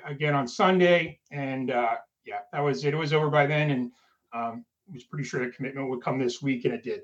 again 0.06 0.34
on 0.34 0.48
Sunday, 0.48 1.20
and 1.32 1.72
uh, 1.72 1.96
yeah, 2.26 2.40
that 2.52 2.60
was 2.60 2.84
it. 2.86 2.94
It 2.94 2.98
was 2.98 3.14
over 3.14 3.30
by 3.30 3.46
then, 3.46 3.72
and 3.72 3.92
um, 4.34 4.66
was 4.92 5.04
pretty 5.04 5.28
sure 5.28 5.46
the 5.46 5.52
commitment 5.52 5.90
would 5.90 6.02
come 6.02 6.20
this 6.20 6.42
week, 6.42 6.66
and 6.66 6.74
it 6.74 6.84
did. 6.84 7.02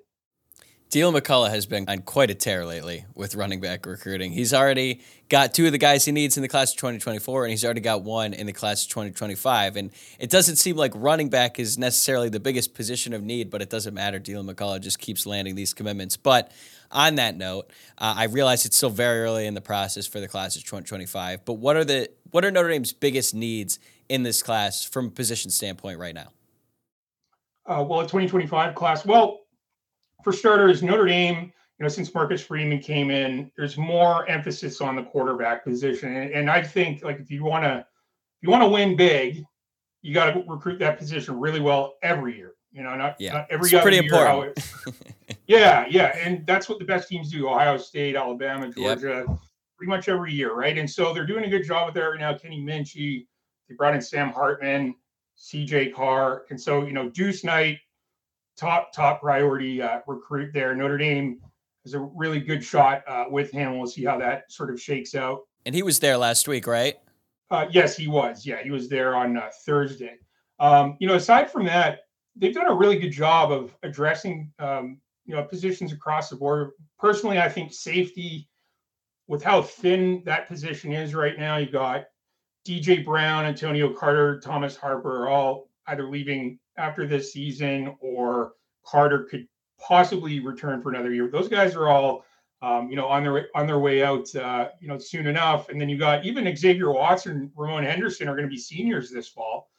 Deland 0.90 1.18
McCullough 1.18 1.50
has 1.50 1.66
been 1.66 1.84
on 1.90 2.00
quite 2.00 2.32
a 2.32 2.34
tear 2.34 2.66
lately 2.66 3.06
with 3.14 3.36
running 3.36 3.60
back 3.60 3.86
recruiting. 3.86 4.32
He's 4.32 4.54
already 4.54 5.02
got 5.28 5.54
two 5.54 5.66
of 5.66 5.74
the 5.74 5.78
guys 5.78 6.06
he 6.06 6.14
needs 6.14 6.38
in 6.38 6.44
the 6.44 6.48
class 6.48 6.72
of 6.72 6.78
2024, 6.78 7.44
and 7.44 7.52
he's 7.52 7.66
already 7.66 7.82
got 7.82 8.04
one 8.04 8.34
in 8.34 8.46
the 8.46 8.54
class 8.54 8.86
of 8.86 8.90
2025. 8.92 9.76
And 9.76 9.92
it 10.18 10.30
doesn't 10.30 10.56
seem 10.56 10.78
like 10.78 10.94
running 10.96 11.28
back 11.28 11.60
is 11.60 11.78
necessarily 11.78 12.30
the 12.30 12.40
biggest 12.40 12.74
position 12.74 13.12
of 13.12 13.22
need, 13.22 13.50
but 13.50 13.62
it 13.62 13.70
doesn't 13.70 13.94
matter. 13.94 14.18
Deland 14.18 14.48
McCullough 14.48 14.80
just 14.80 15.00
keeps 15.00 15.26
landing 15.26 15.56
these 15.56 15.74
commitments. 15.74 16.16
But 16.16 16.54
on 16.90 17.16
that 17.16 17.36
note, 17.36 17.70
uh, 17.98 18.14
I 18.16 18.24
realize 18.26 18.66
it's 18.66 18.78
still 18.78 18.90
very 18.90 19.20
early 19.20 19.46
in 19.46 19.56
the 19.56 19.62
process 19.62 20.08
for 20.08 20.22
the 20.22 20.28
class 20.30 20.56
of 20.56 20.62
2025. 20.62 21.44
But 21.44 21.56
what 21.56 21.76
are 21.76 21.84
the 21.84 22.10
what 22.32 22.46
are 22.46 22.52
Notre 22.52 22.70
Dame's 22.70 22.94
biggest 22.94 23.36
needs 23.36 23.78
in 24.10 24.24
this 24.24 24.42
class 24.42 24.84
from 24.84 25.08
a 25.08 25.12
position 25.12 25.52
standpoint 25.52 26.00
right 26.00 26.16
now? 26.16 26.32
Uh, 27.66 27.84
well, 27.88 28.00
a 28.00 28.04
2025 28.04 28.76
class. 28.76 29.06
Well, 29.06 29.42
for 30.24 30.32
starters, 30.32 30.82
Notre 30.82 31.06
Dame, 31.06 31.52
you 31.80 31.84
know, 31.84 31.90
since 31.90 32.14
Marcus 32.14 32.42
Freeman 32.42 32.80
came 32.80 33.12
in, 33.12 33.52
there's 33.56 33.78
more 33.78 34.28
emphasis 34.28 34.82
on 34.82 34.96
the 34.96 35.04
quarterback 35.04 35.64
position. 35.64 36.16
And, 36.16 36.32
and 36.32 36.50
I 36.50 36.64
think 36.64 37.04
like 37.04 37.20
if 37.20 37.30
you 37.30 37.44
want 37.44 37.66
to 37.66 37.80
if 37.80 38.44
you 38.44 38.50
want 38.50 38.64
to 38.64 38.70
win 38.70 38.96
big, 38.96 39.44
you 40.02 40.14
got 40.14 40.32
to 40.32 40.44
recruit 40.48 40.80
that 40.80 40.98
position 40.98 41.40
really 41.40 41.60
well 41.60 41.96
every 42.04 42.36
year. 42.36 42.54
You 42.72 42.84
know, 42.84 42.96
not, 42.96 43.16
yeah, 43.20 43.34
not 43.34 43.48
every 43.50 43.70
it's 43.70 43.82
pretty 43.82 43.98
year 43.98 44.06
important. 44.06 44.60
yeah, 45.48 45.86
yeah, 45.90 46.18
and 46.18 46.46
that's 46.46 46.70
what 46.70 46.80
the 46.80 46.86
best 46.86 47.10
teams 47.10 47.32
do: 47.32 47.50
Ohio 47.50 47.78
State, 47.78 48.16
Alabama, 48.16 48.70
Georgia, 48.70 49.26
yep. 49.28 49.38
pretty 49.78 49.90
much 49.90 50.10
every 50.10 50.32
year, 50.32 50.54
right? 50.54 50.78
And 50.78 50.90
so 50.90 51.14
they're 51.14 51.26
doing 51.26 51.46
a 51.46 51.50
good 51.50 51.64
job 51.64 51.88
with 51.88 51.96
that 51.96 52.02
right 52.02 52.20
now. 52.20 52.38
Kenny 52.38 52.62
Minchey, 52.62 53.26
they 53.68 53.76
brought 53.76 53.96
in 53.96 54.02
Sam 54.02 54.30
Hartman, 54.30 54.96
C.J. 55.36 55.92
Carr, 55.92 56.46
and 56.50 56.60
so 56.60 56.86
you 56.86 56.94
know 56.94 57.10
Deuce 57.10 57.44
Knight 57.44 57.80
top 58.58 58.92
top 58.92 59.22
priority 59.22 59.82
uh, 59.82 60.00
recruit 60.08 60.52
there. 60.54 60.76
Notre 60.76 60.98
Dame 60.98 61.40
is 61.86 61.94
a 61.94 62.00
really 62.00 62.40
good 62.40 62.64
shot 62.64 63.04
uh, 63.08 63.26
with 63.30 63.52
him. 63.52 63.78
We'll 63.78 63.88
see 63.88 64.04
how 64.04 64.18
that 64.18 64.52
sort 64.52 64.70
of 64.70 64.82
shakes 64.82 65.16
out. 65.16 65.42
And 65.66 65.74
he 65.74 65.84
was 65.84 66.00
there 66.00 66.18
last 66.18 66.48
week, 66.48 66.68
right? 66.68 66.96
Uh, 67.50 67.68
yes, 67.72 67.96
he 67.96 68.08
was. 68.08 68.46
Yeah, 68.46 68.62
he 68.62 68.72
was 68.72 68.90
there 68.90 69.16
on 69.16 69.38
uh, 69.38 69.50
Thursday. 69.66 70.18
Um, 70.60 70.98
you 71.00 71.08
know, 71.08 71.16
aside 71.16 71.50
from 71.50 71.66
that, 71.66 72.00
they've 72.36 72.54
done 72.54 72.68
a 72.68 72.76
really 72.76 73.00
good 73.00 73.12
job 73.12 73.52
of 73.52 73.76
addressing 73.84 74.52
um, 74.60 75.00
you 75.26 75.36
know 75.36 75.44
positions 75.44 75.94
across 75.94 76.30
the 76.30 76.36
board. 76.36 76.72
Personally, 77.00 77.40
I 77.40 77.48
think 77.48 77.74
safety, 77.74 78.50
with 79.28 79.44
how 79.44 79.62
thin 79.62 80.24
that 80.26 80.48
position 80.48 80.92
is 80.92 81.14
right 81.14 81.38
now, 81.38 81.58
you 81.58 81.70
got 81.70 82.06
DJ 82.68 83.06
Brown, 83.06 83.46
Antonio 83.46 83.94
Carter, 83.94 84.40
Thomas 84.40 84.76
Harper 84.76 85.24
are 85.24 85.30
all 85.30 85.70
either 85.88 86.10
leaving 86.10 86.60
after 86.78 87.08
this 87.08 87.32
season 87.32 87.96
or 88.02 88.54
Carter 88.86 89.24
could 89.24 89.48
possibly 89.80 90.40
return 90.40 90.82
for 90.82 90.90
another 90.90 91.14
year. 91.14 91.30
Those 91.30 91.48
guys 91.48 91.76
are 91.76 91.88
all 91.88 92.26
um, 92.62 92.90
you 92.90 92.96
know 92.96 93.08
on 93.08 93.24
their 93.24 93.48
on 93.56 93.68
their 93.68 93.80
way 93.80 94.04
out 94.04 94.34
uh, 94.36 94.70
you 94.82 94.88
know 94.88 94.98
soon 94.98 95.28
enough. 95.28 95.70
And 95.70 95.80
then 95.80 95.90
you 95.90 95.98
got 95.98 96.26
even 96.26 96.54
Xavier 96.56 96.92
Watson, 96.92 97.52
Ramon 97.56 97.84
Henderson 97.84 98.28
are 98.28 98.36
going 98.36 98.48
to 98.48 98.54
be 98.54 98.58
seniors 98.58 99.12
this 99.12 99.28
fall. 99.28 99.70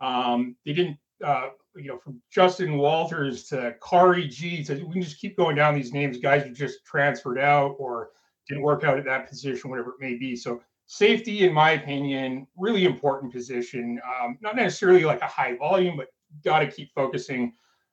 Um, 0.00 0.56
they 0.64 0.72
didn't 0.72 0.96
uh, 1.22 1.48
you 1.76 1.88
know 1.88 1.98
from 1.98 2.22
Justin 2.30 2.78
Walters 2.78 3.44
to 3.44 3.74
Khari 3.80 4.30
Gee 4.30 4.64
to 4.64 4.74
we 4.84 4.92
can 4.92 5.02
just 5.02 5.20
keep 5.20 5.36
going 5.36 5.56
down 5.56 5.74
these 5.74 5.92
names. 5.92 6.18
Guys 6.18 6.44
who 6.44 6.52
just 6.52 6.84
transferred 6.84 7.38
out 7.38 7.76
or 7.78 8.10
didn't 8.48 8.62
work 8.62 8.84
out 8.84 8.98
at 8.98 9.04
that 9.04 9.28
position, 9.28 9.68
whatever 9.68 9.90
it 9.90 10.00
may 10.00 10.14
be. 10.14 10.34
So 10.34 10.62
safety, 10.88 11.44
in 11.44 11.52
my 11.52 11.72
opinion, 11.72 12.46
really 12.56 12.86
important 12.86 13.30
position. 13.30 14.00
Um, 14.04 14.38
not 14.40 14.56
necessarily 14.56 15.04
like 15.04 15.20
a 15.20 15.26
high 15.26 15.54
volume, 15.54 15.98
but 15.98 16.08
got 16.42 16.60
to 16.60 16.70
keep 16.70 16.92
focusing 16.94 17.52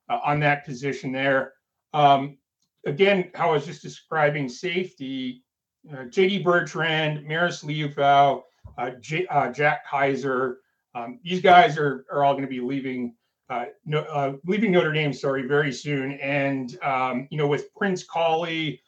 uh, 0.09 0.19
on 0.23 0.39
that 0.39 0.65
position 0.65 1.11
there. 1.11 1.53
Um, 1.93 2.37
again, 2.85 3.31
how 3.35 3.49
I 3.49 3.53
was 3.53 3.65
just 3.65 3.81
describing 3.81 4.47
safety, 4.47 5.43
uh, 5.91 6.05
JD 6.05 6.43
Bertrand, 6.43 7.27
Marist 7.27 7.65
Liufau, 7.65 8.43
uh, 8.77 8.91
J, 9.01 9.27
uh, 9.27 9.51
Jack 9.51 9.85
Kaiser, 9.85 10.59
um, 10.95 11.19
these 11.21 11.41
guys 11.41 11.77
are, 11.77 12.05
are 12.09 12.23
all 12.23 12.33
going 12.33 12.45
to 12.45 12.49
be 12.49 12.61
leaving 12.61 13.13
uh, 13.49 13.65
no, 13.85 13.99
uh, 13.99 14.33
leaving 14.45 14.71
Notre 14.71 14.91
Dame, 14.91 15.13
sorry, 15.13 15.45
very 15.45 15.71
soon. 15.71 16.13
And 16.13 16.81
um, 16.81 17.27
you 17.29 17.37
know, 17.37 17.45
with 17.45 17.71
Prince 17.75 18.03
Kollie 18.03 18.81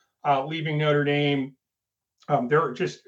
leaving 0.46 0.80
Notre 0.80 1.04
Dame, 1.04 1.56
um, 2.28 2.48
there 2.48 2.62
are 2.62 2.74
just 2.74 3.02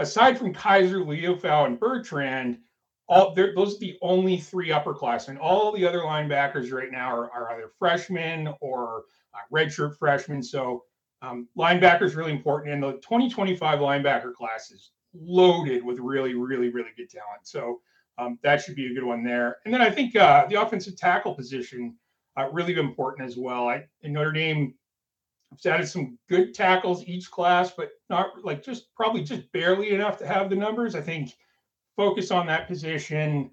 aside 0.00 0.38
from 0.38 0.52
Kaiser, 0.52 0.98
Liufau, 0.98 1.66
and 1.66 1.78
Bertrand, 1.78 2.58
all 3.08 3.34
those 3.34 3.76
are 3.76 3.78
the 3.78 3.98
only 4.02 4.38
three 4.38 4.68
upperclassmen. 4.68 5.38
All 5.40 5.72
the 5.72 5.86
other 5.86 5.98
linebackers 5.98 6.72
right 6.72 6.90
now 6.90 7.10
are, 7.10 7.30
are 7.30 7.52
either 7.52 7.70
freshmen 7.78 8.52
or 8.60 9.04
uh, 9.34 9.38
redshirt 9.54 9.98
freshmen. 9.98 10.42
So 10.42 10.84
um, 11.22 11.48
linebackers 11.58 12.16
really 12.16 12.32
important, 12.32 12.72
and 12.72 12.82
the 12.82 12.92
2025 12.92 13.80
linebacker 13.80 14.32
class 14.32 14.70
is 14.70 14.92
loaded 15.12 15.84
with 15.84 15.98
really, 15.98 16.34
really, 16.34 16.70
really 16.70 16.90
good 16.96 17.10
talent. 17.10 17.42
So 17.42 17.80
um, 18.16 18.38
that 18.42 18.62
should 18.62 18.76
be 18.76 18.86
a 18.86 18.94
good 18.94 19.04
one 19.04 19.24
there. 19.24 19.56
And 19.64 19.74
then 19.74 19.82
I 19.82 19.90
think 19.90 20.16
uh, 20.16 20.46
the 20.46 20.60
offensive 20.60 20.96
tackle 20.96 21.34
position 21.34 21.96
uh, 22.38 22.48
really 22.52 22.74
important 22.74 23.28
as 23.28 23.36
well. 23.36 23.68
I 23.68 23.84
Notre 24.04 24.32
Dame 24.32 24.74
have 25.50 25.74
added 25.74 25.88
some 25.88 26.18
good 26.28 26.54
tackles 26.54 27.04
each 27.04 27.30
class, 27.30 27.72
but 27.76 27.90
not 28.08 28.44
like 28.44 28.62
just 28.62 28.94
probably 28.94 29.22
just 29.22 29.50
barely 29.52 29.90
enough 29.90 30.18
to 30.18 30.26
have 30.26 30.50
the 30.50 30.56
numbers. 30.56 30.94
I 30.94 31.00
think 31.00 31.36
focus 31.96 32.30
on 32.30 32.46
that 32.46 32.68
position, 32.68 33.50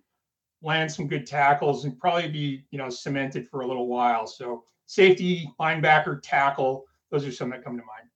land 0.61 0.91
some 0.91 1.07
good 1.07 1.25
tackles, 1.25 1.85
and 1.85 1.97
probably 1.99 2.29
be 2.29 2.65
you 2.71 2.77
know 2.77 2.89
cemented 2.89 3.47
for 3.47 3.61
a 3.61 3.67
little 3.67 3.87
while. 3.87 4.27
So 4.27 4.63
safety, 4.85 5.51
linebacker, 5.59 6.19
tackle, 6.21 6.85
those 7.11 7.25
are 7.25 7.31
some 7.31 7.49
that 7.49 7.63
come 7.63 7.77
to 7.77 7.83
mind. 7.83 8.06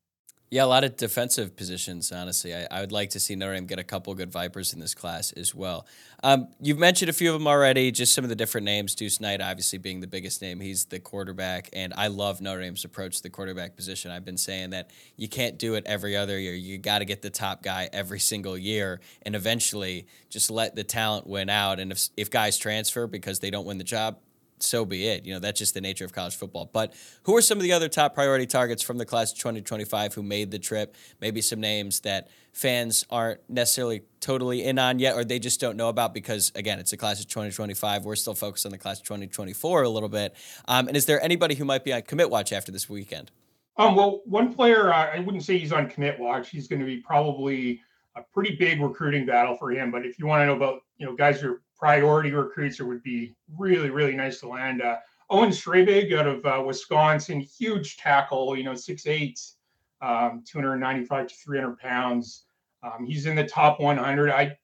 Yeah, 0.53 0.65
a 0.65 0.67
lot 0.67 0.83
of 0.83 0.97
defensive 0.97 1.55
positions, 1.55 2.11
honestly. 2.11 2.53
I, 2.53 2.67
I, 2.69 2.81
would 2.81 2.91
like 2.91 3.11
to 3.11 3.21
see 3.21 3.37
Notre 3.37 3.53
Dame 3.53 3.67
get 3.67 3.79
a 3.79 3.85
couple 3.85 4.13
good 4.15 4.33
Vypers 4.33 4.73
in 4.73 4.81
this 4.81 4.93
class 4.93 5.31
as 5.31 5.55
well. 5.55 5.87
Um, 6.23 6.49
you've 6.59 6.77
mentioned 6.77 7.07
a 7.07 7.13
few 7.13 7.33
of 7.33 7.39
them 7.39 7.47
already, 7.47 7.89
just 7.89 8.13
some 8.13 8.25
of 8.25 8.29
the 8.29 8.35
different 8.35 8.65
names. 8.65 8.93
Deuce 8.93 9.21
Knight, 9.21 9.39
obviously, 9.39 9.79
being 9.79 10.01
the 10.01 10.07
biggest 10.07 10.41
name. 10.41 10.59
He's 10.59 10.83
the 10.83 10.99
quarterback, 10.99 11.69
and 11.71 11.93
I 11.95 12.07
love 12.07 12.41
Notre 12.41 12.59
Dame's 12.59 12.83
approach 12.83 13.15
to 13.15 13.23
the 13.23 13.29
quarterback 13.29 13.77
position. 13.77 14.11
I've 14.11 14.25
been 14.25 14.37
saying 14.37 14.71
that 14.71 14.91
you 15.15 15.29
can't 15.29 15.57
do 15.57 15.75
it 15.75 15.85
every 15.85 16.17
other 16.17 16.37
year. 16.37 16.53
You 16.53 16.77
got 16.77 16.99
to 16.99 17.05
get 17.05 17.21
the 17.21 17.29
top 17.29 17.63
guy 17.63 17.87
every 17.93 18.19
single 18.19 18.57
year, 18.57 18.99
and 19.21 19.37
eventually 19.37 20.05
just 20.29 20.51
let 20.51 20.75
the 20.75 20.83
talent 20.83 21.27
win 21.27 21.49
out. 21.49 21.79
And 21.79 21.93
if, 21.93 22.09
if 22.17 22.29
guys 22.29 22.57
transfer 22.57 23.07
because 23.07 23.39
they 23.39 23.51
don't 23.51 23.65
win 23.65 23.77
the 23.77 23.85
job, 23.85 24.17
so 24.61 24.85
be 24.85 25.07
it. 25.07 25.25
You 25.25 25.33
know, 25.33 25.39
that's 25.39 25.59
just 25.59 25.73
the 25.73 25.81
nature 25.81 26.05
of 26.05 26.13
college 26.13 26.35
football. 26.35 26.69
But 26.71 26.93
who 27.23 27.35
are 27.35 27.41
some 27.41 27.57
of 27.57 27.63
the 27.63 27.73
other 27.73 27.89
top 27.89 28.13
priority 28.13 28.45
targets 28.45 28.81
from 28.81 28.97
the 28.97 29.05
class 29.05 29.31
of 29.31 29.37
2025 29.37 30.13
who 30.13 30.23
made 30.23 30.51
the 30.51 30.59
trip? 30.59 30.95
Maybe 31.19 31.41
some 31.41 31.59
names 31.59 32.01
that 32.01 32.29
fans 32.53 33.05
aren't 33.09 33.39
necessarily 33.49 34.03
totally 34.19 34.63
in 34.63 34.77
on 34.79 34.99
yet, 34.99 35.15
or 35.15 35.23
they 35.23 35.39
just 35.39 35.59
don't 35.59 35.77
know 35.77 35.89
about 35.89 36.13
because, 36.13 36.51
again, 36.55 36.79
it's 36.79 36.93
a 36.93 36.97
class 36.97 37.19
of 37.19 37.27
2025. 37.27 38.05
We're 38.05 38.15
still 38.15 38.35
focused 38.35 38.65
on 38.65 38.71
the 38.71 38.77
class 38.77 38.99
of 38.99 39.05
2024 39.05 39.83
a 39.83 39.89
little 39.89 40.09
bit. 40.09 40.35
Um, 40.67 40.87
and 40.87 40.97
is 40.97 41.05
there 41.05 41.21
anybody 41.23 41.55
who 41.55 41.65
might 41.65 41.83
be 41.83 41.93
on 41.93 42.01
commit 42.03 42.29
watch 42.29 42.51
after 42.51 42.71
this 42.71 42.89
weekend? 42.89 43.31
Um, 43.77 43.95
well, 43.95 44.21
one 44.25 44.53
player, 44.53 44.93
uh, 44.93 45.11
I 45.15 45.19
wouldn't 45.19 45.43
say 45.43 45.57
he's 45.57 45.71
on 45.71 45.89
commit 45.89 46.19
watch. 46.19 46.49
He's 46.49 46.67
going 46.67 46.81
to 46.81 46.85
be 46.85 46.97
probably 46.97 47.81
a 48.15 48.21
pretty 48.33 48.55
big 48.55 48.81
recruiting 48.81 49.25
battle 49.25 49.55
for 49.55 49.71
him. 49.71 49.91
But 49.91 50.05
if 50.05 50.19
you 50.19 50.27
want 50.27 50.41
to 50.41 50.45
know 50.45 50.55
about, 50.55 50.81
you 50.97 51.05
know, 51.05 51.15
guys 51.15 51.39
who 51.39 51.53
are 51.53 51.61
priority 51.81 52.31
recruits 52.31 52.79
or 52.79 52.85
would 52.85 53.01
be 53.01 53.33
really, 53.57 53.89
really 53.89 54.15
nice 54.15 54.39
to 54.39 54.47
land. 54.47 54.83
Uh, 54.83 54.97
Owen 55.31 55.49
Strebig 55.49 56.15
out 56.15 56.27
of 56.27 56.45
uh, 56.45 56.63
Wisconsin, 56.63 57.39
huge 57.39 57.97
tackle, 57.97 58.55
you 58.55 58.63
know, 58.63 58.73
6'8, 58.73 59.53
um, 60.01 60.43
295 60.45 61.27
to 61.27 61.35
300 61.35 61.79
pounds. 61.79 62.43
Um, 62.83 63.05
he's 63.05 63.25
in 63.25 63.35
the 63.35 63.45
top 63.45 63.79
100. 63.79 64.29
I 64.29 64.55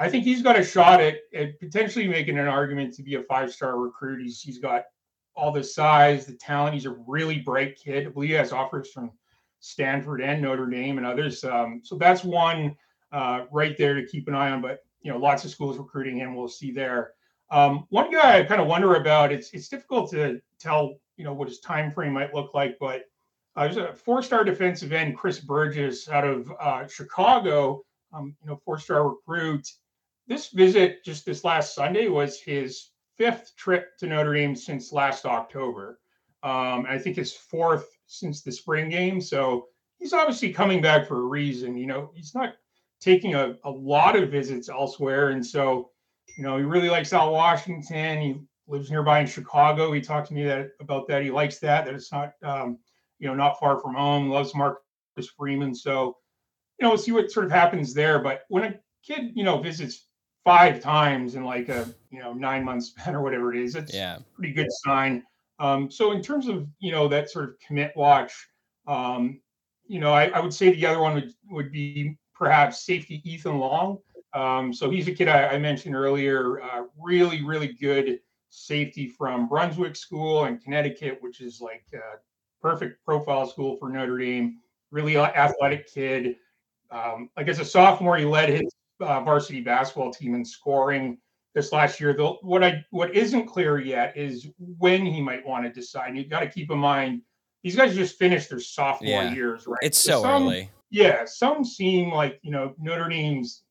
I 0.00 0.08
think 0.08 0.22
he's 0.22 0.42
got 0.42 0.56
a 0.56 0.62
shot 0.62 1.00
at, 1.00 1.16
at 1.34 1.58
potentially 1.58 2.06
making 2.06 2.38
an 2.38 2.46
argument 2.46 2.94
to 2.94 3.02
be 3.02 3.16
a 3.16 3.22
five 3.24 3.52
star 3.52 3.78
recruit. 3.78 4.22
He's, 4.22 4.40
he's 4.40 4.58
got 4.58 4.84
all 5.34 5.50
the 5.50 5.64
size, 5.64 6.24
the 6.24 6.34
talent. 6.34 6.74
He's 6.74 6.86
a 6.86 6.96
really 7.06 7.40
bright 7.40 7.76
kid. 7.76 8.06
I 8.06 8.10
believe 8.10 8.30
he 8.30 8.36
has 8.36 8.52
offers 8.52 8.92
from 8.92 9.10
Stanford 9.58 10.20
and 10.20 10.40
Notre 10.40 10.66
Dame 10.66 10.98
and 10.98 11.06
others. 11.06 11.42
Um, 11.42 11.80
so 11.82 11.96
that's 11.96 12.22
one 12.22 12.76
uh, 13.10 13.46
right 13.50 13.76
there 13.76 13.94
to 13.94 14.06
keep 14.06 14.28
an 14.28 14.36
eye 14.36 14.50
on. 14.50 14.62
But 14.62 14.84
you 15.02 15.12
know, 15.12 15.18
lots 15.18 15.44
of 15.44 15.50
schools 15.50 15.78
recruiting 15.78 16.16
him. 16.16 16.34
We'll 16.34 16.48
see 16.48 16.72
there. 16.72 17.12
Um, 17.50 17.86
one 17.88 18.10
guy 18.10 18.38
I 18.38 18.44
kind 18.44 18.60
of 18.60 18.66
wonder 18.66 18.96
about. 18.96 19.32
It's 19.32 19.50
it's 19.52 19.68
difficult 19.68 20.10
to 20.10 20.40
tell, 20.60 20.94
you 21.16 21.24
know, 21.24 21.32
what 21.32 21.48
his 21.48 21.60
time 21.60 21.90
frame 21.90 22.12
might 22.12 22.34
look 22.34 22.54
like, 22.54 22.76
but 22.78 23.02
uh, 23.56 23.64
there's 23.64 23.76
a 23.76 23.92
four-star 23.92 24.44
defensive 24.44 24.92
end, 24.92 25.16
Chris 25.16 25.40
Burgess, 25.40 26.08
out 26.08 26.24
of 26.24 26.52
uh, 26.60 26.86
Chicago. 26.86 27.82
Um, 28.12 28.36
you 28.42 28.48
know, 28.48 28.60
four-star 28.64 29.08
recruit. 29.08 29.68
This 30.28 30.48
visit 30.48 31.04
just 31.04 31.26
this 31.26 31.44
last 31.44 31.74
Sunday 31.74 32.08
was 32.08 32.40
his 32.40 32.90
fifth 33.16 33.52
trip 33.56 33.98
to 33.98 34.06
Notre 34.06 34.32
Dame 34.32 34.54
since 34.54 34.92
last 34.92 35.26
October. 35.26 35.98
Um, 36.42 36.86
I 36.88 36.98
think 36.98 37.16
his 37.16 37.32
fourth 37.32 37.88
since 38.06 38.42
the 38.42 38.52
spring 38.52 38.88
game. 38.88 39.20
So 39.20 39.66
he's 39.98 40.12
obviously 40.12 40.52
coming 40.52 40.80
back 40.80 41.06
for 41.06 41.18
a 41.18 41.26
reason. 41.26 41.76
You 41.76 41.86
know, 41.86 42.10
he's 42.14 42.34
not 42.34 42.54
taking 43.00 43.34
a, 43.34 43.56
a 43.64 43.70
lot 43.70 44.16
of 44.16 44.30
visits 44.30 44.68
elsewhere. 44.68 45.30
And 45.30 45.44
so, 45.44 45.90
you 46.36 46.44
know, 46.44 46.56
he 46.56 46.64
really 46.64 46.90
likes 46.90 47.12
Al 47.12 47.32
Washington. 47.32 48.20
He 48.20 48.36
lives 48.66 48.90
nearby 48.90 49.20
in 49.20 49.26
Chicago. 49.26 49.92
He 49.92 50.00
talked 50.00 50.28
to 50.28 50.34
me 50.34 50.44
that 50.44 50.70
about 50.80 51.08
that. 51.08 51.22
He 51.22 51.30
likes 51.30 51.58
that, 51.60 51.86
that 51.86 51.94
it's 51.94 52.12
not 52.12 52.32
um, 52.42 52.78
you 53.18 53.26
know, 53.26 53.34
not 53.34 53.58
far 53.58 53.80
from 53.80 53.94
home, 53.94 54.28
loves 54.28 54.54
Marcus 54.54 54.80
Freeman. 55.36 55.74
So, 55.74 56.16
you 56.78 56.84
know, 56.84 56.90
we'll 56.90 56.98
see 56.98 57.12
what 57.12 57.30
sort 57.30 57.46
of 57.46 57.52
happens 57.52 57.92
there. 57.92 58.20
But 58.20 58.42
when 58.48 58.64
a 58.64 58.74
kid, 59.04 59.32
you 59.34 59.44
know, 59.44 59.58
visits 59.58 60.06
five 60.44 60.80
times 60.80 61.34
in 61.34 61.44
like 61.44 61.68
a, 61.68 61.92
you 62.10 62.20
know, 62.20 62.32
nine 62.32 62.64
months 62.64 62.88
span 62.90 63.14
or 63.14 63.22
whatever 63.22 63.52
it 63.52 63.60
is, 63.60 63.74
it's 63.74 63.92
yeah. 63.92 64.18
pretty 64.34 64.52
good 64.52 64.68
sign. 64.84 65.22
Um, 65.58 65.90
so 65.90 66.12
in 66.12 66.22
terms 66.22 66.46
of, 66.46 66.68
you 66.78 66.92
know, 66.92 67.08
that 67.08 67.30
sort 67.30 67.46
of 67.46 67.58
commit 67.66 67.92
watch, 67.96 68.32
um, 68.86 69.40
you 69.88 69.98
know, 69.98 70.12
I, 70.12 70.26
I 70.26 70.40
would 70.40 70.54
say 70.54 70.72
the 70.72 70.86
other 70.86 71.00
one 71.00 71.14
would, 71.14 71.32
would 71.50 71.72
be 71.72 72.16
perhaps 72.38 72.84
safety 72.84 73.20
Ethan 73.24 73.58
Long. 73.58 73.98
Um, 74.34 74.72
so 74.72 74.90
he's 74.90 75.08
a 75.08 75.12
kid 75.12 75.28
I, 75.28 75.48
I 75.48 75.58
mentioned 75.58 75.94
earlier, 75.94 76.60
uh, 76.60 76.84
really, 77.02 77.42
really 77.44 77.72
good 77.72 78.20
safety 78.50 79.08
from 79.08 79.48
Brunswick 79.48 79.96
School 79.96 80.44
in 80.44 80.58
Connecticut, 80.58 81.18
which 81.20 81.40
is 81.40 81.60
like 81.60 81.84
a 81.94 82.18
perfect 82.62 83.04
profile 83.04 83.46
school 83.46 83.76
for 83.76 83.88
Notre 83.88 84.18
Dame. 84.18 84.58
Really 84.90 85.16
athletic 85.16 85.92
kid. 85.92 86.36
Um, 86.90 87.28
like 87.36 87.48
as 87.48 87.58
a 87.58 87.64
sophomore, 87.64 88.16
he 88.16 88.24
led 88.24 88.48
his 88.48 88.72
uh, 89.00 89.20
varsity 89.20 89.60
basketball 89.60 90.12
team 90.12 90.34
in 90.34 90.44
scoring 90.44 91.18
this 91.54 91.72
last 91.72 92.00
year. 92.00 92.14
Though 92.14 92.38
what 92.42 92.64
I 92.64 92.84
what 92.90 93.14
isn't 93.14 93.46
clear 93.46 93.78
yet 93.78 94.16
is 94.16 94.48
when 94.78 95.04
he 95.04 95.20
might 95.20 95.46
want 95.46 95.64
to 95.64 95.70
decide. 95.70 96.16
You've 96.16 96.30
got 96.30 96.40
to 96.40 96.48
keep 96.48 96.70
in 96.70 96.78
mind 96.78 97.22
these 97.62 97.76
guys 97.76 97.94
just 97.94 98.18
finished 98.18 98.50
their 98.50 98.60
sophomore 98.60 99.22
yeah. 99.22 99.34
years, 99.34 99.66
right? 99.66 99.78
It's 99.82 99.98
so, 99.98 100.12
so 100.12 100.22
some, 100.22 100.42
early. 100.44 100.70
Yeah, 100.90 101.24
some 101.26 101.64
seem 101.64 102.12
like 102.12 102.38
you 102.42 102.50
know 102.50 102.74
Notre 102.78 103.08
Dame's 103.08 103.64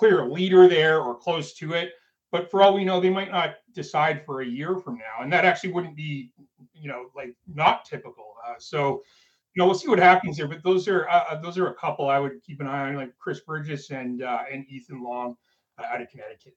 clear 0.00 0.24
leader 0.24 0.66
there 0.66 1.00
or 1.00 1.14
close 1.14 1.52
to 1.54 1.74
it. 1.74 1.92
But 2.32 2.50
for 2.50 2.62
all 2.62 2.74
we 2.74 2.84
know, 2.84 3.00
they 3.00 3.10
might 3.10 3.30
not 3.30 3.56
decide 3.74 4.24
for 4.24 4.40
a 4.40 4.46
year 4.46 4.78
from 4.78 4.94
now, 4.94 5.22
and 5.22 5.32
that 5.32 5.44
actually 5.44 5.72
wouldn't 5.72 5.96
be, 5.96 6.32
you 6.72 6.88
know, 6.88 7.06
like 7.14 7.34
not 7.52 7.84
typical. 7.84 8.34
Uh, 8.46 8.54
so, 8.58 9.02
you 9.54 9.60
know, 9.60 9.66
we'll 9.66 9.74
see 9.74 9.88
what 9.88 9.98
happens 9.98 10.36
there. 10.36 10.46
But 10.46 10.62
those 10.62 10.86
are 10.86 11.08
uh, 11.08 11.40
those 11.42 11.58
are 11.58 11.68
a 11.68 11.74
couple 11.74 12.08
I 12.08 12.18
would 12.18 12.42
keep 12.42 12.60
an 12.60 12.68
eye 12.68 12.88
on, 12.88 12.94
like 12.94 13.12
Chris 13.18 13.40
Burgess 13.40 13.90
and 13.90 14.22
uh, 14.22 14.42
and 14.50 14.64
Ethan 14.68 15.02
Long 15.02 15.36
uh, 15.78 15.86
out 15.92 16.00
of 16.00 16.08
Connecticut. 16.08 16.54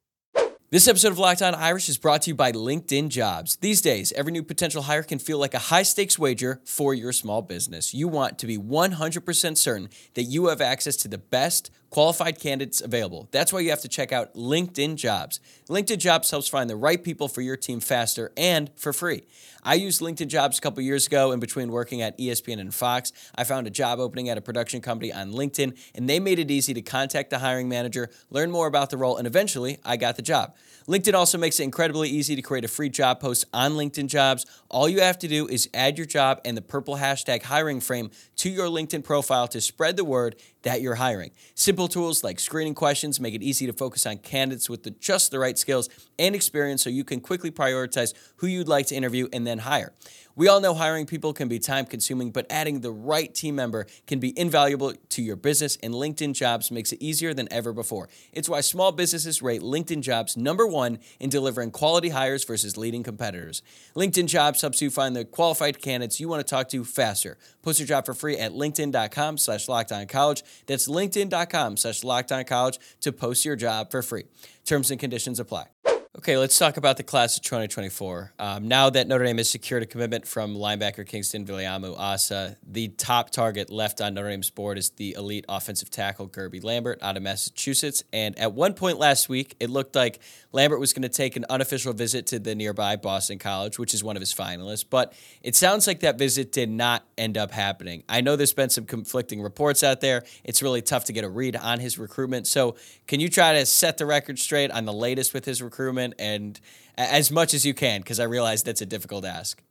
This 0.73 0.87
episode 0.87 1.11
of 1.11 1.19
Locked 1.19 1.43
On 1.43 1.53
Irish 1.53 1.87
is 1.87 1.99
brought 1.99 2.23
to 2.23 2.31
you 2.31 2.35
by 2.35 2.51
LinkedIn 2.51 3.09
Jobs. 3.09 3.57
These 3.57 3.79
days, 3.79 4.11
every 4.13 4.31
new 4.31 4.41
potential 4.41 4.81
hire 4.81 5.03
can 5.03 5.19
feel 5.19 5.37
like 5.37 5.53
a 5.53 5.59
high 5.59 5.83
stakes 5.83 6.17
wager 6.17 6.61
for 6.65 6.95
your 6.95 7.11
small 7.11 7.43
business. 7.43 7.93
You 7.93 8.07
want 8.07 8.39
to 8.39 8.47
be 8.47 8.57
100% 8.57 9.55
certain 9.55 9.89
that 10.15 10.23
you 10.23 10.47
have 10.47 10.61
access 10.61 10.95
to 10.95 11.07
the 11.07 11.19
best 11.19 11.69
qualified 11.91 12.39
candidates 12.39 12.81
available. 12.81 13.27
That's 13.29 13.53
why 13.53 13.59
you 13.59 13.69
have 13.69 13.81
to 13.81 13.87
check 13.87 14.11
out 14.11 14.33
LinkedIn 14.33 14.95
Jobs. 14.95 15.39
LinkedIn 15.69 15.99
Jobs 15.99 16.31
helps 16.31 16.47
find 16.47 16.67
the 16.67 16.75
right 16.75 17.03
people 17.03 17.27
for 17.27 17.41
your 17.41 17.55
team 17.55 17.79
faster 17.79 18.31
and 18.35 18.71
for 18.75 18.93
free. 18.93 19.27
I 19.61 19.75
used 19.75 20.01
LinkedIn 20.01 20.27
Jobs 20.27 20.57
a 20.57 20.61
couple 20.61 20.81
years 20.81 21.05
ago 21.05 21.31
in 21.31 21.39
between 21.39 21.71
working 21.71 22.01
at 22.01 22.17
ESPN 22.17 22.59
and 22.59 22.73
Fox. 22.73 23.13
I 23.35 23.43
found 23.43 23.67
a 23.67 23.69
job 23.69 23.99
opening 23.99 24.27
at 24.27 24.39
a 24.39 24.41
production 24.41 24.81
company 24.81 25.13
on 25.13 25.33
LinkedIn, 25.33 25.77
and 25.93 26.09
they 26.09 26.19
made 26.19 26.39
it 26.39 26.49
easy 26.49 26.73
to 26.73 26.81
contact 26.81 27.29
the 27.29 27.37
hiring 27.37 27.69
manager, 27.69 28.09
learn 28.31 28.49
more 28.49 28.65
about 28.65 28.89
the 28.89 28.97
role, 28.97 29.17
and 29.17 29.27
eventually 29.27 29.77
I 29.85 29.95
got 29.95 30.15
the 30.15 30.23
job. 30.23 30.55
LinkedIn 30.87 31.13
also 31.13 31.37
makes 31.37 31.59
it 31.59 31.63
incredibly 31.63 32.09
easy 32.09 32.35
to 32.35 32.41
create 32.41 32.65
a 32.65 32.67
free 32.67 32.89
job 32.89 33.19
post 33.19 33.45
on 33.53 33.73
LinkedIn 33.73 34.07
Jobs. 34.07 34.45
All 34.69 34.89
you 34.89 34.99
have 34.99 35.17
to 35.19 35.27
do 35.27 35.47
is 35.47 35.69
add 35.73 35.97
your 35.97 36.05
job 36.05 36.41
and 36.43 36.57
the 36.57 36.61
purple 36.61 36.97
hashtag 36.97 37.43
hiring 37.43 37.79
frame 37.79 38.11
to 38.37 38.49
your 38.49 38.67
LinkedIn 38.67 39.03
profile 39.03 39.47
to 39.49 39.61
spread 39.61 39.95
the 39.95 40.03
word 40.03 40.35
that 40.63 40.81
you're 40.81 40.95
hiring. 40.95 41.31
Simple 41.55 41.87
tools 41.87 42.23
like 42.23 42.39
screening 42.39 42.73
questions 42.73 43.19
make 43.19 43.33
it 43.33 43.41
easy 43.41 43.65
to 43.65 43.73
focus 43.73 44.05
on 44.05 44.17
candidates 44.17 44.69
with 44.69 44.83
the, 44.83 44.91
just 44.91 45.31
the 45.31 45.39
right 45.39 45.57
skills 45.57 45.89
and 46.19 46.35
experience 46.35 46.83
so 46.83 46.89
you 46.89 47.03
can 47.03 47.21
quickly 47.21 47.51
prioritize 47.51 48.13
who 48.37 48.47
you'd 48.47 48.67
like 48.67 48.87
to 48.87 48.95
interview 48.95 49.27
and 49.31 49.47
then 49.47 49.59
hire. 49.59 49.93
We 50.35 50.47
all 50.47 50.59
know 50.59 50.73
hiring 50.73 51.05
people 51.05 51.31
can 51.31 51.47
be 51.47 51.59
time 51.59 51.85
consuming, 51.85 52.31
but 52.31 52.47
adding 52.49 52.81
the 52.81 52.91
right 52.91 53.33
team 53.33 53.55
member 53.55 53.85
can 54.07 54.19
be 54.19 54.37
invaluable 54.37 54.93
to 55.09 55.21
your 55.21 55.35
business, 55.35 55.77
and 55.83 55.93
LinkedIn 55.93 56.33
Jobs 56.33 56.71
makes 56.71 56.91
it 56.91 57.01
easier 57.01 57.35
than 57.35 57.47
ever 57.51 57.71
before. 57.71 58.09
It's 58.31 58.49
why 58.49 58.61
small 58.61 58.91
businesses 58.91 59.43
rate 59.43 59.61
LinkedIn 59.61 60.01
Jobs 60.01 60.35
number 60.35 60.65
one 60.65 60.97
in 61.19 61.29
delivering 61.29 61.69
quality 61.69 62.09
hires 62.09 62.43
versus 62.45 62.77
leading 62.77 63.03
competitors. 63.03 63.61
LinkedIn 63.95 64.25
Jobs 64.25 64.61
helps 64.61 64.81
you 64.81 64.89
find 64.89 65.15
the 65.15 65.23
qualified 65.23 65.81
candidates 65.81 66.19
you 66.19 66.27
want 66.27 66.39
to 66.39 66.49
talk 66.49 66.67
to 66.69 66.83
faster. 66.83 67.37
Post 67.61 67.79
your 67.79 67.87
job 67.87 68.05
for 68.05 68.15
free 68.15 68.37
at 68.37 68.53
linkedin.com 68.53 69.37
slash 69.37 69.67
college. 69.67 70.43
That's 70.65 70.87
linkedin.com 70.87 71.77
slash 71.77 72.01
college 72.47 72.79
to 73.01 73.11
post 73.11 73.45
your 73.45 73.55
job 73.55 73.91
for 73.91 74.01
free. 74.01 74.23
Terms 74.65 74.89
and 74.89 74.99
conditions 74.99 75.39
apply. 75.39 75.72
Okay, 76.15 76.37
let's 76.37 76.59
talk 76.59 76.77
about 76.77 76.97
the 76.97 77.03
class 77.03 77.37
of 77.37 77.43
2024. 77.43 78.33
Um, 78.37 78.67
now 78.67 78.87
that 78.91 79.07
Notre 79.07 79.23
Dame 79.23 79.37
has 79.37 79.49
secured 79.49 79.81
a 79.81 79.87
commitment 79.87 80.27
from 80.27 80.55
linebacker 80.55 81.07
Kingston 81.07 81.43
Viliamu 81.43 81.97
Asa, 81.97 82.55
the 82.61 82.89
top 82.89 83.31
target 83.31 83.71
left 83.71 83.99
on 83.99 84.13
Notre 84.13 84.29
Dame's 84.29 84.51
board 84.51 84.77
is 84.77 84.91
the 84.91 85.15
elite 85.17 85.43
offensive 85.49 85.89
tackle 85.89 86.27
Guerby 86.27 86.63
Lambert 86.63 86.99
out 87.01 87.17
of 87.17 87.23
Massachusetts. 87.23 88.03
And 88.13 88.37
at 88.37 88.53
one 88.53 88.75
point 88.75 88.99
last 88.99 89.27
week, 89.27 89.55
it 89.59 89.71
looked 89.71 89.95
like 89.95 90.19
Lambert 90.51 90.79
was 90.79 90.93
going 90.93 91.01
to 91.01 91.09
take 91.09 91.35
an 91.35 91.45
unofficial 91.49 91.93
visit 91.93 92.27
to 92.27 92.37
the 92.37 92.53
nearby 92.53 92.95
Boston 92.95 93.39
College, 93.39 93.79
which 93.79 93.95
is 93.95 94.03
one 94.03 94.15
of 94.15 94.21
his 94.21 94.35
finalists. 94.35 94.85
But 94.87 95.13
it 95.41 95.55
sounds 95.55 95.87
like 95.87 96.01
that 96.01 96.19
visit 96.19 96.51
did 96.51 96.69
not 96.69 97.03
end 97.17 97.39
up 97.39 97.49
happening. 97.49 98.03
I 98.07 98.21
know 98.21 98.35
there's 98.35 98.53
been 98.53 98.69
some 98.69 98.85
conflicting 98.85 99.41
reports 99.41 99.81
out 99.81 99.99
there. 99.99 100.23
It's 100.43 100.61
really 100.61 100.83
tough 100.83 101.05
to 101.05 101.13
get 101.13 101.23
a 101.23 101.29
read 101.29 101.55
on 101.55 101.79
his 101.79 101.97
recruitment. 101.97 102.45
So, 102.45 102.75
can 103.07 103.19
you 103.19 103.29
try 103.29 103.53
to 103.53 103.65
set 103.65 103.97
the 103.97 104.05
record 104.05 104.37
straight 104.37 104.69
on 104.69 104.85
the 104.85 104.93
latest 104.93 105.33
with 105.33 105.45
his 105.45 105.59
recruitment 105.61 106.02
and 106.19 106.59
as 106.97 107.31
much 107.31 107.53
as 107.53 107.65
you 107.65 107.73
can? 107.73 108.01
Because 108.01 108.19
I 108.19 108.25
realize 108.25 108.63
that's 108.63 108.81
a 108.81 108.85
difficult 108.85 109.23
ask. 109.23 109.63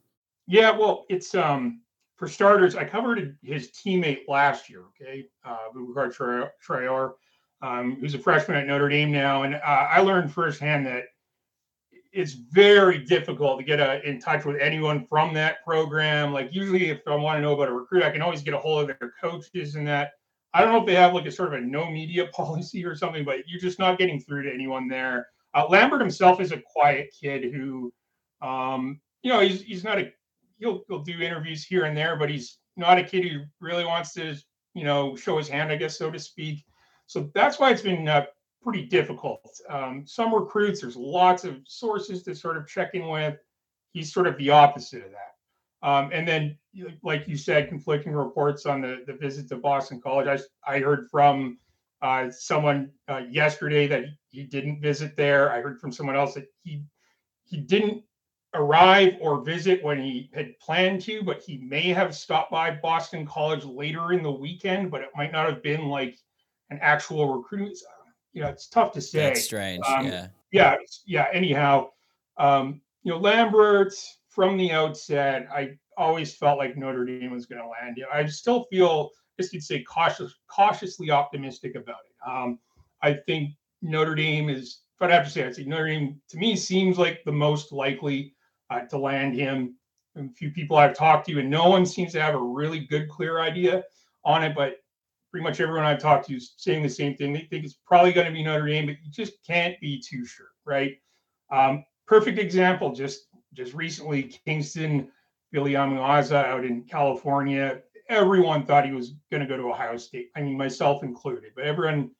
Yeah, 0.46 0.70
well, 0.70 1.04
it's 1.08 1.34
um 1.34 1.82
for 2.16 2.28
starters, 2.28 2.76
I 2.76 2.84
covered 2.84 3.36
his 3.42 3.70
teammate 3.72 4.28
last 4.28 4.70
year. 4.70 4.84
Okay, 5.00 5.26
uh, 5.44 5.68
Boubacar 5.74 6.50
Traore 6.64 7.12
um, 7.62 7.96
who's 8.00 8.14
a 8.14 8.18
freshman 8.18 8.56
at 8.56 8.66
Notre 8.66 8.88
Dame 8.88 9.12
now, 9.12 9.44
and 9.44 9.54
uh, 9.54 9.58
I 9.64 10.00
learned 10.00 10.32
firsthand 10.32 10.84
that 10.86 11.04
it's 12.12 12.32
very 12.32 12.98
difficult 12.98 13.58
to 13.58 13.64
get 13.64 13.80
uh, 13.80 13.98
in 14.04 14.20
touch 14.20 14.44
with 14.44 14.60
anyone 14.60 15.06
from 15.06 15.32
that 15.34 15.64
program. 15.64 16.32
Like 16.32 16.52
usually, 16.52 16.90
if 16.90 17.00
I 17.06 17.14
want 17.14 17.38
to 17.38 17.40
know 17.40 17.54
about 17.54 17.68
a 17.68 17.72
recruit, 17.72 18.02
I 18.02 18.10
can 18.10 18.20
always 18.20 18.42
get 18.42 18.52
a 18.52 18.58
hold 18.58 18.90
of 18.90 18.98
their 18.98 19.14
coaches 19.20 19.76
and 19.76 19.86
that. 19.86 20.10
I 20.52 20.60
don't 20.60 20.72
know 20.72 20.80
if 20.80 20.86
they 20.86 20.94
have 20.96 21.14
like 21.14 21.24
a 21.24 21.30
sort 21.30 21.54
of 21.54 21.62
a 21.62 21.64
no 21.64 21.90
media 21.90 22.26
policy 22.34 22.84
or 22.84 22.94
something, 22.94 23.24
but 23.24 23.48
you're 23.48 23.60
just 23.60 23.78
not 23.78 23.96
getting 23.96 24.20
through 24.20 24.42
to 24.42 24.52
anyone 24.52 24.88
there. 24.88 25.28
Uh, 25.54 25.66
Lambert 25.68 26.00
himself 26.00 26.40
is 26.40 26.52
a 26.52 26.62
quiet 26.72 27.14
kid 27.18 27.52
who, 27.52 27.92
um, 28.40 29.00
you 29.22 29.30
know, 29.30 29.40
he's 29.40 29.62
he's 29.62 29.84
not 29.84 29.98
a 29.98 30.12
he'll 30.58 30.82
he'll 30.88 31.02
do 31.02 31.20
interviews 31.20 31.64
here 31.64 31.84
and 31.84 31.96
there, 31.96 32.16
but 32.16 32.30
he's 32.30 32.58
not 32.76 32.98
a 32.98 33.04
kid 33.04 33.24
who 33.24 33.42
really 33.60 33.84
wants 33.84 34.14
to, 34.14 34.34
you 34.74 34.84
know, 34.84 35.14
show 35.16 35.36
his 35.38 35.48
hand, 35.48 35.70
I 35.70 35.76
guess, 35.76 35.98
so 35.98 36.10
to 36.10 36.18
speak. 36.18 36.64
So 37.06 37.30
that's 37.34 37.58
why 37.58 37.70
it's 37.70 37.82
been 37.82 38.08
uh, 38.08 38.24
pretty 38.62 38.86
difficult. 38.86 39.60
Um, 39.68 40.04
some 40.06 40.34
recruits, 40.34 40.80
there's 40.80 40.96
lots 40.96 41.44
of 41.44 41.58
sources 41.66 42.22
to 42.22 42.34
sort 42.34 42.56
of 42.56 42.66
check 42.66 42.94
in 42.94 43.08
with. 43.08 43.36
He's 43.92 44.12
sort 44.12 44.26
of 44.26 44.38
the 44.38 44.50
opposite 44.50 45.04
of 45.04 45.10
that. 45.10 45.86
Um, 45.86 46.10
and 46.12 46.26
then, 46.26 46.56
like 47.02 47.26
you 47.26 47.36
said, 47.36 47.68
conflicting 47.68 48.12
reports 48.12 48.66
on 48.66 48.80
the, 48.80 49.02
the 49.06 49.14
visit 49.14 49.48
to 49.48 49.56
Boston 49.56 50.00
College. 50.00 50.28
I, 50.66 50.74
I 50.76 50.78
heard 50.78 51.08
from 51.10 51.58
uh, 52.02 52.30
someone 52.30 52.90
uh, 53.08 53.22
yesterday 53.30 53.86
that 53.86 54.04
he 54.28 54.42
didn't 54.42 54.80
visit 54.80 55.16
there. 55.16 55.52
I 55.52 55.60
heard 55.60 55.80
from 55.80 55.92
someone 55.92 56.16
else 56.16 56.34
that 56.34 56.46
he 56.64 56.82
he 57.44 57.58
didn't 57.58 58.02
arrive 58.54 59.16
or 59.20 59.42
visit 59.42 59.82
when 59.82 60.00
he 60.00 60.30
had 60.34 60.58
planned 60.58 61.00
to, 61.02 61.22
but 61.22 61.42
he 61.42 61.58
may 61.58 61.88
have 61.88 62.14
stopped 62.14 62.50
by 62.50 62.70
Boston 62.70 63.26
College 63.26 63.64
later 63.64 64.12
in 64.12 64.22
the 64.22 64.30
weekend, 64.30 64.90
but 64.90 65.00
it 65.00 65.10
might 65.16 65.32
not 65.32 65.48
have 65.48 65.62
been 65.62 65.86
like 65.86 66.18
an 66.70 66.78
actual 66.82 67.34
recruiting. 67.34 67.74
You 68.32 68.42
know, 68.42 68.48
it's 68.48 68.68
tough 68.68 68.92
to 68.92 69.00
say. 69.00 69.28
That's 69.28 69.44
strange. 69.44 69.84
Um, 69.86 70.06
yeah. 70.06 70.26
Yeah. 70.50 70.76
Yeah. 71.06 71.26
Anyhow, 71.32 71.90
um, 72.38 72.80
you 73.02 73.12
know, 73.12 73.18
Lambert 73.18 73.94
from 74.28 74.56
the 74.56 74.72
outset, 74.72 75.46
I 75.54 75.76
always 75.96 76.34
felt 76.34 76.58
like 76.58 76.76
Notre 76.76 77.04
Dame 77.04 77.30
was 77.30 77.46
going 77.46 77.60
to 77.60 77.68
land. 77.68 77.96
You 77.96 78.06
I 78.12 78.24
still 78.26 78.64
feel, 78.70 79.10
guess 79.38 79.52
you'd 79.52 79.62
say, 79.62 79.82
cautious, 79.82 80.34
cautiously 80.48 81.10
optimistic 81.10 81.74
about 81.74 82.00
it. 82.08 82.30
Um, 82.30 82.58
I 83.02 83.14
think 83.14 83.52
Notre 83.80 84.14
Dame 84.14 84.48
is, 84.48 84.80
if 84.96 85.02
I'd 85.02 85.10
have 85.10 85.24
to 85.24 85.30
say, 85.30 85.44
I'd 85.44 85.56
say 85.56 85.64
Notre 85.64 85.88
Dame 85.88 86.20
to 86.30 86.36
me 86.36 86.56
seems 86.56 86.98
like 86.98 87.22
the 87.24 87.32
most 87.32 87.72
likely 87.72 88.34
uh, 88.70 88.80
to 88.80 88.98
land 88.98 89.34
him. 89.34 89.76
A 90.16 90.28
few 90.28 90.50
people 90.50 90.76
I've 90.76 90.94
talked 90.94 91.26
to, 91.28 91.40
and 91.40 91.48
no 91.48 91.70
one 91.70 91.86
seems 91.86 92.12
to 92.12 92.20
have 92.20 92.34
a 92.34 92.38
really 92.38 92.80
good, 92.80 93.08
clear 93.08 93.40
idea 93.40 93.82
on 94.24 94.44
it. 94.44 94.54
But 94.54 94.76
pretty 95.30 95.42
much 95.42 95.60
everyone 95.60 95.86
I've 95.86 95.98
talked 95.98 96.28
to 96.28 96.36
is 96.36 96.52
saying 96.58 96.82
the 96.82 96.88
same 96.90 97.16
thing. 97.16 97.32
They 97.32 97.48
think 97.50 97.64
it's 97.64 97.78
probably 97.86 98.12
going 98.12 98.26
to 98.26 98.32
be 98.32 98.44
Notre 98.44 98.66
Dame, 98.66 98.86
but 98.86 98.96
you 99.02 99.10
just 99.10 99.42
can't 99.46 99.80
be 99.80 99.98
too 99.98 100.26
sure, 100.26 100.50
right? 100.66 100.98
Um, 101.50 101.84
perfect 102.06 102.38
example, 102.38 102.92
just 102.92 103.28
just 103.54 103.74
recently, 103.74 104.24
Kingston 104.44 105.10
Viliamu-Asa 105.54 106.46
out 106.46 106.64
in 106.64 106.82
California. 106.84 107.80
Everyone 108.12 108.66
thought 108.66 108.86
he 108.86 108.92
was 108.92 109.14
going 109.30 109.40
to 109.40 109.46
go 109.46 109.56
to 109.56 109.70
Ohio 109.70 109.96
State. 109.96 110.30
I 110.36 110.42
mean, 110.42 110.56
myself 110.56 111.02
included, 111.02 111.52
but 111.56 111.64
everyone 111.64 112.10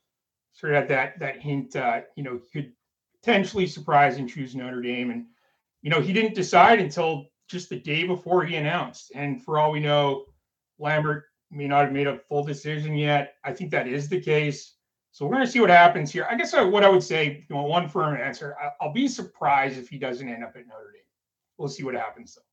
sort 0.53 0.73
of 0.73 0.81
had 0.81 0.89
that 0.89 1.19
that 1.21 1.41
hint. 1.41 1.77
Uh, 1.77 2.03
you 2.17 2.25
know, 2.25 2.41
he 2.43 2.51
could 2.51 2.73
potentially 3.21 3.67
surprise 3.67 4.17
and 4.17 4.29
choose 4.29 4.55
Notre 4.55 4.83
Dame, 4.83 5.11
and 5.11 5.27
you 5.83 5.91
know, 5.91 6.01
he 6.01 6.13
didn't 6.13 6.35
decide 6.35 6.81
until 6.81 7.27
just 7.49 7.69
the 7.69 7.79
day 7.79 8.05
before 8.05 8.45
he 8.45 8.57
announced. 8.57 9.13
And 9.15 9.43
for 9.43 9.59
all 9.59 9.73
we 9.73 9.81
know, 9.81 10.27
Lambert 10.79 11.25
may 11.51 11.67
not 11.67 11.85
have 11.85 11.93
made 11.93 12.07
a 12.07 12.19
full 12.19 12.45
decision 12.45 12.97
yet. 12.97 13.35
I 13.45 13.53
think 13.53 13.71
that 13.71 13.87
is 13.87 14.09
the 14.09 14.21
case. 14.21 14.75
So 15.11 15.27
we're 15.27 15.35
going 15.35 15.45
to 15.45 15.53
see 15.53 15.61
what 15.61 15.69
happens 15.69 16.11
here. 16.11 16.27
I 16.31 16.37
guess 16.37 16.55
what 16.55 16.85
I 16.85 16.89
would 16.89 17.03
say, 17.03 17.45
you 17.49 17.55
know, 17.55 17.63
one 17.63 17.87
firm 17.87 18.17
answer, 18.17 18.57
I'll 18.81 18.95
be 18.95 19.07
surprised 19.07 19.79
if 19.79 19.91
he 19.91 19.99
doesn't 19.99 20.27
end 20.27 20.43
up 20.43 20.57
at 20.57 20.67
Notre 20.67 20.93
Dame. 20.93 21.03
We'll 21.59 21.69
see 21.69 21.83
what 21.83 21.95
happens 21.95 22.35
though. 22.35 22.52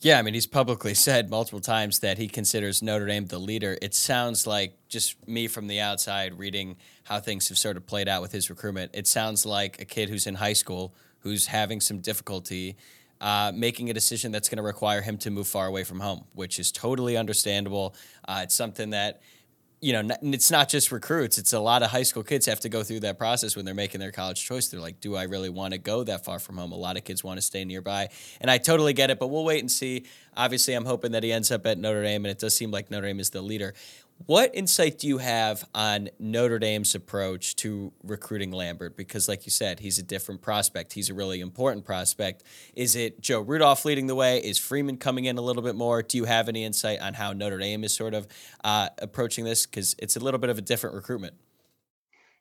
Yeah, 0.00 0.18
I 0.18 0.22
mean, 0.22 0.34
he's 0.34 0.46
publicly 0.46 0.92
said 0.92 1.30
multiple 1.30 1.60
times 1.60 2.00
that 2.00 2.18
he 2.18 2.28
considers 2.28 2.82
Notre 2.82 3.06
Dame 3.06 3.26
the 3.26 3.38
leader. 3.38 3.78
It 3.80 3.94
sounds 3.94 4.46
like 4.46 4.76
just 4.88 5.26
me 5.26 5.48
from 5.48 5.68
the 5.68 5.80
outside 5.80 6.38
reading 6.38 6.76
how 7.04 7.18
things 7.18 7.48
have 7.48 7.56
sort 7.56 7.78
of 7.78 7.86
played 7.86 8.06
out 8.06 8.20
with 8.20 8.30
his 8.30 8.50
recruitment. 8.50 8.90
It 8.94 9.06
sounds 9.06 9.46
like 9.46 9.80
a 9.80 9.86
kid 9.86 10.10
who's 10.10 10.26
in 10.26 10.34
high 10.34 10.52
school 10.52 10.94
who's 11.20 11.46
having 11.46 11.80
some 11.80 11.98
difficulty 11.98 12.76
uh, 13.22 13.50
making 13.54 13.88
a 13.88 13.94
decision 13.94 14.30
that's 14.30 14.50
going 14.50 14.58
to 14.58 14.62
require 14.62 15.00
him 15.00 15.16
to 15.16 15.30
move 15.30 15.48
far 15.48 15.66
away 15.66 15.82
from 15.82 16.00
home, 16.00 16.24
which 16.34 16.58
is 16.58 16.70
totally 16.70 17.16
understandable. 17.16 17.94
Uh, 18.28 18.40
it's 18.42 18.54
something 18.54 18.90
that 18.90 19.22
you 19.86 19.92
know, 19.92 20.16
it's 20.20 20.50
not 20.50 20.68
just 20.68 20.90
recruits. 20.90 21.38
It's 21.38 21.52
a 21.52 21.60
lot 21.60 21.84
of 21.84 21.92
high 21.92 22.02
school 22.02 22.24
kids 22.24 22.46
have 22.46 22.58
to 22.60 22.68
go 22.68 22.82
through 22.82 23.00
that 23.00 23.18
process 23.18 23.54
when 23.54 23.64
they're 23.64 23.72
making 23.72 24.00
their 24.00 24.10
college 24.10 24.44
choice. 24.44 24.66
They're 24.66 24.80
like, 24.80 25.00
do 25.00 25.14
I 25.14 25.22
really 25.22 25.48
want 25.48 25.74
to 25.74 25.78
go 25.78 26.02
that 26.02 26.24
far 26.24 26.40
from 26.40 26.56
home? 26.56 26.72
A 26.72 26.76
lot 26.76 26.96
of 26.96 27.04
kids 27.04 27.22
want 27.22 27.38
to 27.38 27.40
stay 27.40 27.64
nearby. 27.64 28.08
And 28.40 28.50
I 28.50 28.58
totally 28.58 28.94
get 28.94 29.12
it, 29.12 29.20
but 29.20 29.28
we'll 29.28 29.44
wait 29.44 29.60
and 29.60 29.70
see. 29.70 30.04
Obviously, 30.36 30.74
I'm 30.74 30.86
hoping 30.86 31.12
that 31.12 31.22
he 31.22 31.32
ends 31.32 31.52
up 31.52 31.64
at 31.68 31.78
Notre 31.78 32.02
Dame, 32.02 32.24
and 32.24 32.32
it 32.32 32.40
does 32.40 32.52
seem 32.52 32.72
like 32.72 32.90
Notre 32.90 33.06
Dame 33.06 33.20
is 33.20 33.30
the 33.30 33.42
leader. 33.42 33.74
What 34.24 34.54
insight 34.54 34.98
do 34.98 35.06
you 35.06 35.18
have 35.18 35.68
on 35.74 36.08
Notre 36.18 36.58
Dame's 36.58 36.94
approach 36.94 37.54
to 37.56 37.92
recruiting 38.02 38.50
Lambert? 38.50 38.96
Because, 38.96 39.28
like 39.28 39.44
you 39.44 39.50
said, 39.50 39.78
he's 39.80 39.98
a 39.98 40.02
different 40.02 40.40
prospect. 40.40 40.94
He's 40.94 41.10
a 41.10 41.14
really 41.14 41.40
important 41.40 41.84
prospect. 41.84 42.42
Is 42.74 42.96
it 42.96 43.20
Joe 43.20 43.40
Rudolph 43.40 43.84
leading 43.84 44.06
the 44.06 44.14
way? 44.14 44.38
Is 44.38 44.58
Freeman 44.58 44.96
coming 44.96 45.26
in 45.26 45.36
a 45.36 45.42
little 45.42 45.62
bit 45.62 45.76
more? 45.76 46.02
Do 46.02 46.16
you 46.16 46.24
have 46.24 46.48
any 46.48 46.64
insight 46.64 47.00
on 47.00 47.14
how 47.14 47.34
Notre 47.34 47.58
Dame 47.58 47.84
is 47.84 47.94
sort 47.94 48.14
of 48.14 48.26
uh, 48.64 48.88
approaching 48.98 49.44
this? 49.44 49.66
Because 49.66 49.94
it's 49.98 50.16
a 50.16 50.20
little 50.20 50.40
bit 50.40 50.50
of 50.50 50.56
a 50.56 50.62
different 50.62 50.96
recruitment. 50.96 51.34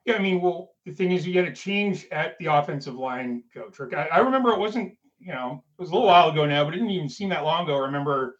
Yeah, 0.06 0.16
I 0.16 0.20
mean, 0.20 0.40
well, 0.42 0.72
the 0.86 0.92
thing 0.92 1.12
is, 1.12 1.28
you 1.28 1.34
get 1.34 1.48
a 1.48 1.54
change 1.54 2.08
at 2.12 2.38
the 2.40 2.46
offensive 2.46 2.96
line 2.96 3.44
coach. 3.54 3.78
I, 3.94 4.08
I 4.12 4.20
remember 4.20 4.52
it 4.52 4.60
wasn't, 4.60 4.98
you 5.20 5.34
know, 5.34 5.64
it 5.78 5.82
was 5.82 5.90
a 5.90 5.94
little 5.94 6.08
while 6.08 6.30
ago 6.30 6.46
now, 6.46 6.64
but 6.64 6.74
it 6.74 6.78
didn't 6.78 6.92
even 6.92 7.10
seem 7.10 7.30
that 7.30 7.44
long 7.44 7.66
ago. 7.66 7.76
I 7.76 7.86
remember 7.86 8.38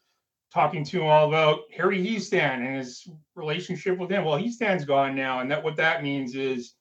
talking 0.56 0.82
to 0.82 1.02
him 1.02 1.06
all 1.06 1.28
about 1.28 1.64
Harry 1.76 2.02
Hiestand 2.02 2.66
and 2.66 2.78
his 2.78 3.06
relationship 3.34 3.98
with 3.98 4.10
him. 4.10 4.24
Well, 4.24 4.38
Hiestand's 4.38 4.86
gone 4.86 5.14
now, 5.14 5.40
and 5.40 5.50
that 5.50 5.62
what 5.62 5.76
that 5.76 6.02
means 6.02 6.34
is 6.34 6.72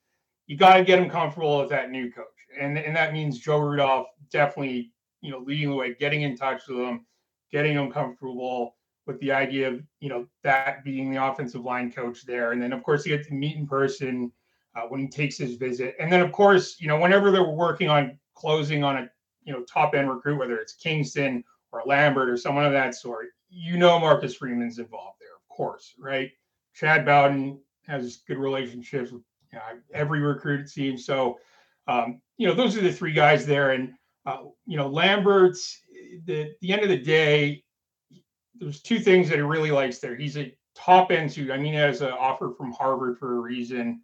you 0.48 0.56
got 0.56 0.78
to 0.78 0.86
get 0.86 0.98
him 0.98 1.10
comfortable 1.10 1.60
with 1.60 1.70
that 1.72 1.92
new 1.92 2.10
coach, 2.10 2.26
and 2.58 2.78
and 2.78 2.96
that 2.96 3.12
means 3.12 3.38
Joe 3.38 3.60
Rudolph 3.60 4.08
definitely 4.32 4.94
you 5.20 5.30
know 5.30 5.40
leading 5.40 5.72
the 5.72 5.76
way, 5.76 5.94
getting 5.94 6.22
in 6.22 6.38
touch 6.38 6.62
with 6.70 6.78
him, 6.78 7.06
getting 7.52 7.76
him 7.76 7.92
comfortable 7.92 8.78
with 9.08 9.20
the 9.20 9.34
idea 9.34 9.68
of 9.68 9.84
you 10.00 10.08
know 10.08 10.26
that 10.44 10.86
being 10.86 11.12
the 11.12 11.22
offensive 11.22 11.66
line 11.66 11.92
coach 11.92 12.26
there, 12.26 12.54
and 12.54 12.62
then 12.62 12.72
of 12.72 12.82
course 12.82 13.06
you 13.06 13.16
get 13.16 13.28
to 13.28 13.34
meet 13.34 13.58
in 13.58 13.68
person 13.68 14.32
uh, 14.78 14.84
when 14.84 15.02
he 15.02 15.08
takes 15.10 15.38
his 15.38 15.56
visit, 15.56 15.96
and 16.00 16.10
then 16.10 16.22
of 16.22 16.32
course 16.32 16.78
you 16.80 16.88
know 16.88 16.98
whenever 16.98 17.30
they're 17.30 17.44
working 17.44 17.90
on 17.90 18.18
closing 18.36 18.86
on 18.86 18.96
a 18.96 19.10
you 19.44 19.52
know 19.52 19.66
top 19.66 19.96
end 19.96 20.10
recruit, 20.10 20.40
whether 20.40 20.56
it's 20.56 20.76
Kingston 20.76 21.44
or 21.74 21.84
Lambert 21.86 22.30
or 22.30 22.38
someone 22.38 22.66
of 22.66 22.72
that 22.72 22.96
sort, 22.96 23.28
you 23.56 23.78
know 23.78 23.98
Marcus 24.00 24.36
Freeman's 24.36 24.80
involved 24.80 25.18
there, 25.22 25.36
of 25.36 25.56
course, 25.56 25.94
right? 25.98 26.30
Chad 26.74 27.06
Bowden 27.06 27.60
has 27.88 28.18
good 28.28 28.38
relationships 28.38 29.12
with 29.12 29.22
you 29.52 29.60
know, 29.60 29.80
every 29.94 30.20
recruit 30.20 30.62
it 30.62 30.70
seems. 30.70 31.06
So, 31.06 31.40
um, 31.88 32.22
you 32.38 32.48
know, 32.48 32.54
those 32.54 32.76
are 32.76 32.82
the 32.82 32.92
three 32.92 33.14
guys 33.14 33.46
there. 33.46 33.72
And, 33.72 33.94
uh, 34.26 34.44
you 34.66 34.76
know, 34.76 34.88
Lambert's, 34.88 35.80
the, 36.26 36.54
the 36.62 36.74
end 36.74 36.84
of 36.84 36.90
the 36.90 36.98
day, 36.98 37.64
there's 38.60 38.82
two 38.82 39.00
things 39.00 39.30
that 39.30 39.36
he 39.36 39.42
really 39.42 39.72
likes 39.72 40.00
there. 40.00 40.16
He's 40.16 40.38
a 40.38 40.54
top 40.76 41.12
end 41.12 41.32
student. 41.32 41.54
I 41.54 41.58
mean, 41.58 41.74
he 41.74 41.80
has 41.80 42.02
an 42.02 42.12
offer 42.12 42.52
from 42.58 42.74
Harvard 42.74 43.18
for 43.18 43.38
a 43.38 43.40
reason. 43.40 44.02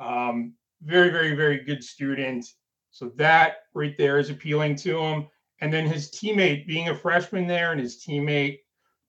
Um, 0.00 0.54
very, 0.82 1.10
very, 1.10 1.34
very 1.34 1.62
good 1.64 1.84
student. 1.84 2.46
So 2.90 3.12
that 3.16 3.56
right 3.74 3.96
there 3.98 4.18
is 4.18 4.30
appealing 4.30 4.76
to 4.76 4.98
him. 4.98 5.28
And 5.60 5.72
then 5.72 5.86
his 5.86 6.10
teammate 6.10 6.66
being 6.66 6.88
a 6.88 6.94
freshman 6.94 7.46
there 7.46 7.72
and 7.72 7.80
his 7.80 8.02
teammate 8.02 8.60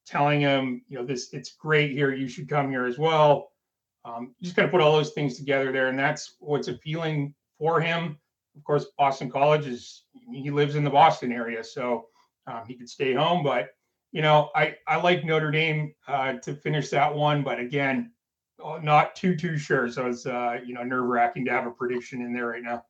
telling 0.08 0.42
him, 0.42 0.82
you 0.88 0.98
know, 0.98 1.06
this 1.06 1.34
it's 1.34 1.54
great 1.54 1.92
here. 1.92 2.14
You 2.14 2.28
should 2.28 2.50
come 2.50 2.70
here 2.70 2.86
as 2.86 2.98
well. 2.98 3.52
Um, 4.06 4.34
just 4.42 4.56
kind 4.56 4.66
of 4.66 4.72
put 4.72 4.82
all 4.82 4.94
those 4.94 5.12
things 5.12 5.38
together 5.38 5.72
there, 5.72 5.88
and 5.88 6.00
that's 6.00 6.36
what's 6.40 6.70
appealing 6.70 7.34
for 7.60 7.82
him. 7.82 8.18
Of 8.56 8.64
course, 8.64 8.86
Boston 8.98 9.30
College 9.30 9.68
is 9.68 10.04
he 10.32 10.50
lives 10.50 10.76
in 10.76 10.84
the 10.84 10.90
Boston 10.90 11.32
area, 11.32 11.64
so 11.64 12.08
um, 12.48 12.64
he 12.68 12.76
could 12.76 12.90
stay 12.90 13.14
home. 13.14 13.44
But 13.44 13.70
you 14.12 14.22
know, 14.22 14.50
I 14.56 14.76
I 14.88 14.96
like 14.98 15.26
Notre 15.26 15.52
Dame 15.52 15.94
uh, 16.08 16.34
to 16.34 16.56
finish 16.56 16.90
that 16.90 17.14
one, 17.14 17.44
but 17.44 17.60
again, 17.60 18.12
uh, 18.64 18.80
not 18.82 19.16
too 19.16 19.36
too 19.36 19.58
sure. 19.58 19.90
So 19.90 20.08
it's 20.08 20.26
uh, 20.26 20.60
you 20.66 20.74
know 20.74 20.84
nerve 20.84 21.06
wracking 21.06 21.46
to 21.46 21.52
have 21.52 21.68
a 21.68 21.72
prediction 21.72 22.22
in 22.22 22.34
there 22.34 22.48
right 22.48 22.64
now. 22.64 22.84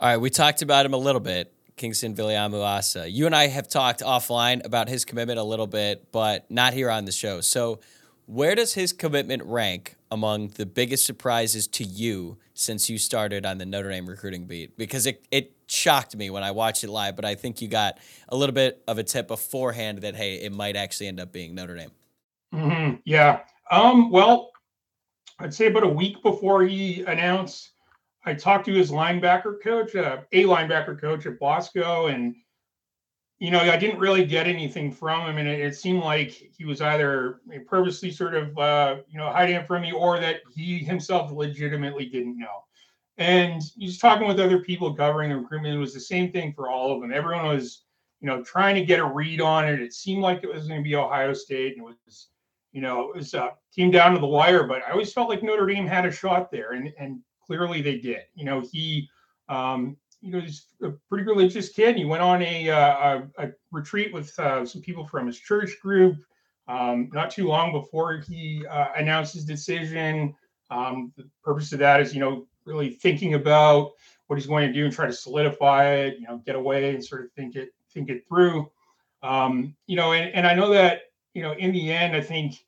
All 0.00 0.08
right, 0.08 0.16
we 0.16 0.30
talked 0.30 0.62
about 0.62 0.84
him 0.84 0.94
a 0.94 0.98
little 0.98 1.20
bit. 1.20 1.54
Kingston 1.76 2.14
Viliamu-Asa. 2.14 3.10
You 3.10 3.26
and 3.26 3.34
I 3.34 3.48
have 3.48 3.68
talked 3.68 4.00
offline 4.00 4.64
about 4.64 4.88
his 4.88 5.04
commitment 5.04 5.38
a 5.38 5.44
little 5.44 5.66
bit, 5.66 6.10
but 6.12 6.50
not 6.50 6.74
here 6.74 6.90
on 6.90 7.04
the 7.04 7.12
show. 7.12 7.40
So, 7.40 7.80
where 8.26 8.54
does 8.54 8.74
his 8.74 8.92
commitment 8.92 9.42
rank 9.44 9.96
among 10.10 10.48
the 10.50 10.64
biggest 10.64 11.04
surprises 11.04 11.66
to 11.66 11.84
you 11.84 12.38
since 12.54 12.88
you 12.88 12.96
started 12.96 13.44
on 13.44 13.58
the 13.58 13.66
Notre 13.66 13.90
Dame 13.90 14.08
recruiting 14.08 14.46
beat? 14.46 14.76
Because 14.76 15.06
it, 15.06 15.24
it 15.30 15.52
shocked 15.66 16.16
me 16.16 16.30
when 16.30 16.44
I 16.44 16.52
watched 16.52 16.84
it 16.84 16.90
live, 16.90 17.16
but 17.16 17.24
I 17.24 17.34
think 17.34 17.60
you 17.60 17.68
got 17.68 17.98
a 18.28 18.36
little 18.36 18.54
bit 18.54 18.82
of 18.86 18.98
a 18.98 19.02
tip 19.02 19.28
beforehand 19.28 19.98
that, 19.98 20.14
hey, 20.14 20.36
it 20.36 20.52
might 20.52 20.76
actually 20.76 21.08
end 21.08 21.18
up 21.18 21.32
being 21.32 21.54
Notre 21.54 21.76
Dame. 21.76 21.90
Mm-hmm. 22.54 22.96
Yeah. 23.04 23.40
Um, 23.70 24.10
well, 24.10 24.52
I'd 25.38 25.52
say 25.52 25.66
about 25.66 25.82
a 25.82 25.88
week 25.88 26.22
before 26.22 26.62
he 26.62 27.02
announced 27.02 27.71
I 28.24 28.34
talked 28.34 28.66
to 28.66 28.74
his 28.74 28.90
linebacker 28.90 29.60
coach, 29.62 29.96
uh, 29.96 30.18
a 30.32 30.44
linebacker 30.44 31.00
coach 31.00 31.26
at 31.26 31.38
Bosco, 31.40 32.06
and 32.06 32.36
you 33.42 33.50
know, 33.50 33.58
I 33.58 33.76
didn't 33.76 33.98
really 33.98 34.24
get 34.24 34.46
anything 34.46 34.92
from 34.92 35.28
him, 35.28 35.38
and 35.38 35.48
it, 35.48 35.58
it 35.58 35.74
seemed 35.74 36.04
like 36.04 36.30
he 36.30 36.64
was 36.64 36.80
either 36.80 37.40
purposely 37.66 38.12
sort 38.12 38.36
of, 38.36 38.56
uh, 38.56 38.96
you 39.08 39.18
know, 39.18 39.32
hiding 39.32 39.56
it 39.56 39.66
from 39.66 39.82
me, 39.82 39.90
or 39.90 40.20
that 40.20 40.42
he 40.54 40.78
himself 40.78 41.32
legitimately 41.32 42.06
didn't 42.06 42.38
know. 42.38 42.62
And 43.18 43.60
he's 43.76 43.98
talking 43.98 44.28
with 44.28 44.38
other 44.38 44.60
people 44.60 44.94
covering 44.94 45.30
the 45.30 45.38
recruitment. 45.38 45.74
It 45.74 45.78
was 45.78 45.92
the 45.92 45.98
same 45.98 46.30
thing 46.30 46.52
for 46.52 46.70
all 46.70 46.94
of 46.94 47.00
them. 47.00 47.12
Everyone 47.12 47.46
was, 47.46 47.82
you 48.20 48.28
know, 48.28 48.44
trying 48.44 48.76
to 48.76 48.84
get 48.84 49.00
a 49.00 49.04
read 49.04 49.40
on 49.40 49.68
it. 49.68 49.82
It 49.82 49.92
seemed 49.92 50.22
like 50.22 50.44
it 50.44 50.54
was 50.54 50.68
going 50.68 50.80
to 50.80 50.84
be 50.84 50.94
Ohio 50.94 51.32
State, 51.32 51.76
and 51.76 51.88
it 51.88 51.96
was, 52.06 52.28
you 52.70 52.80
know, 52.80 53.10
it 53.10 53.16
was 53.16 53.34
uh, 53.34 53.48
came 53.74 53.90
down 53.90 54.14
to 54.14 54.20
the 54.20 54.26
wire. 54.26 54.68
But 54.68 54.82
I 54.86 54.92
always 54.92 55.12
felt 55.12 55.28
like 55.28 55.42
Notre 55.42 55.66
Dame 55.66 55.88
had 55.88 56.06
a 56.06 56.12
shot 56.12 56.52
there, 56.52 56.74
and 56.74 56.92
and 56.96 57.18
clearly 57.46 57.82
they 57.82 57.98
did. 57.98 58.22
You 58.34 58.44
know, 58.44 58.60
he, 58.60 59.08
um, 59.48 59.96
you 60.20 60.30
know, 60.30 60.40
he's 60.40 60.66
a 60.82 60.90
pretty 61.08 61.24
religious 61.24 61.68
kid. 61.68 61.96
He 61.96 62.04
went 62.04 62.22
on 62.22 62.42
a, 62.42 62.70
uh, 62.70 63.22
a, 63.38 63.46
a 63.46 63.52
retreat 63.70 64.12
with 64.12 64.38
uh, 64.38 64.64
some 64.64 64.82
people 64.82 65.06
from 65.06 65.26
his 65.26 65.38
church 65.38 65.80
group 65.80 66.16
um, 66.68 67.10
not 67.12 67.30
too 67.30 67.46
long 67.46 67.72
before 67.72 68.18
he 68.18 68.64
uh, 68.66 68.88
announced 68.96 69.34
his 69.34 69.44
decision. 69.44 70.34
Um, 70.70 71.12
the 71.16 71.28
purpose 71.42 71.72
of 71.72 71.78
that 71.80 72.00
is, 72.00 72.14
you 72.14 72.20
know, 72.20 72.46
really 72.64 72.90
thinking 72.90 73.34
about 73.34 73.92
what 74.26 74.36
he's 74.36 74.46
going 74.46 74.66
to 74.66 74.72
do 74.72 74.84
and 74.84 74.94
try 74.94 75.06
to 75.06 75.12
solidify 75.12 75.90
it. 75.90 76.18
You 76.18 76.26
know, 76.26 76.38
get 76.46 76.56
away 76.56 76.94
and 76.94 77.04
sort 77.04 77.24
of 77.24 77.32
think 77.32 77.56
it 77.56 77.70
think 77.92 78.08
it 78.08 78.26
through. 78.28 78.70
Um, 79.22 79.74
you 79.86 79.96
know, 79.96 80.12
and, 80.12 80.32
and 80.34 80.46
I 80.46 80.54
know 80.54 80.70
that 80.70 81.02
you 81.34 81.42
know 81.42 81.52
in 81.52 81.72
the 81.72 81.92
end, 81.92 82.16
I 82.16 82.20
think 82.20 82.64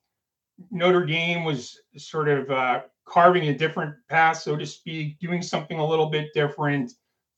Notre 0.71 1.07
Dame 1.07 1.45
was 1.45 1.81
sort 1.97 2.29
of 2.29 2.51
uh, 2.51 2.83
carving 3.07 3.49
a 3.49 3.57
different 3.57 3.95
path, 4.09 4.39
so 4.39 4.57
to 4.57 4.67
speak, 4.67 5.19
doing 5.19 5.43
something 5.43 5.79
a 5.79 5.87
little 5.87 6.07
bit 6.07 6.33
different, 6.35 6.93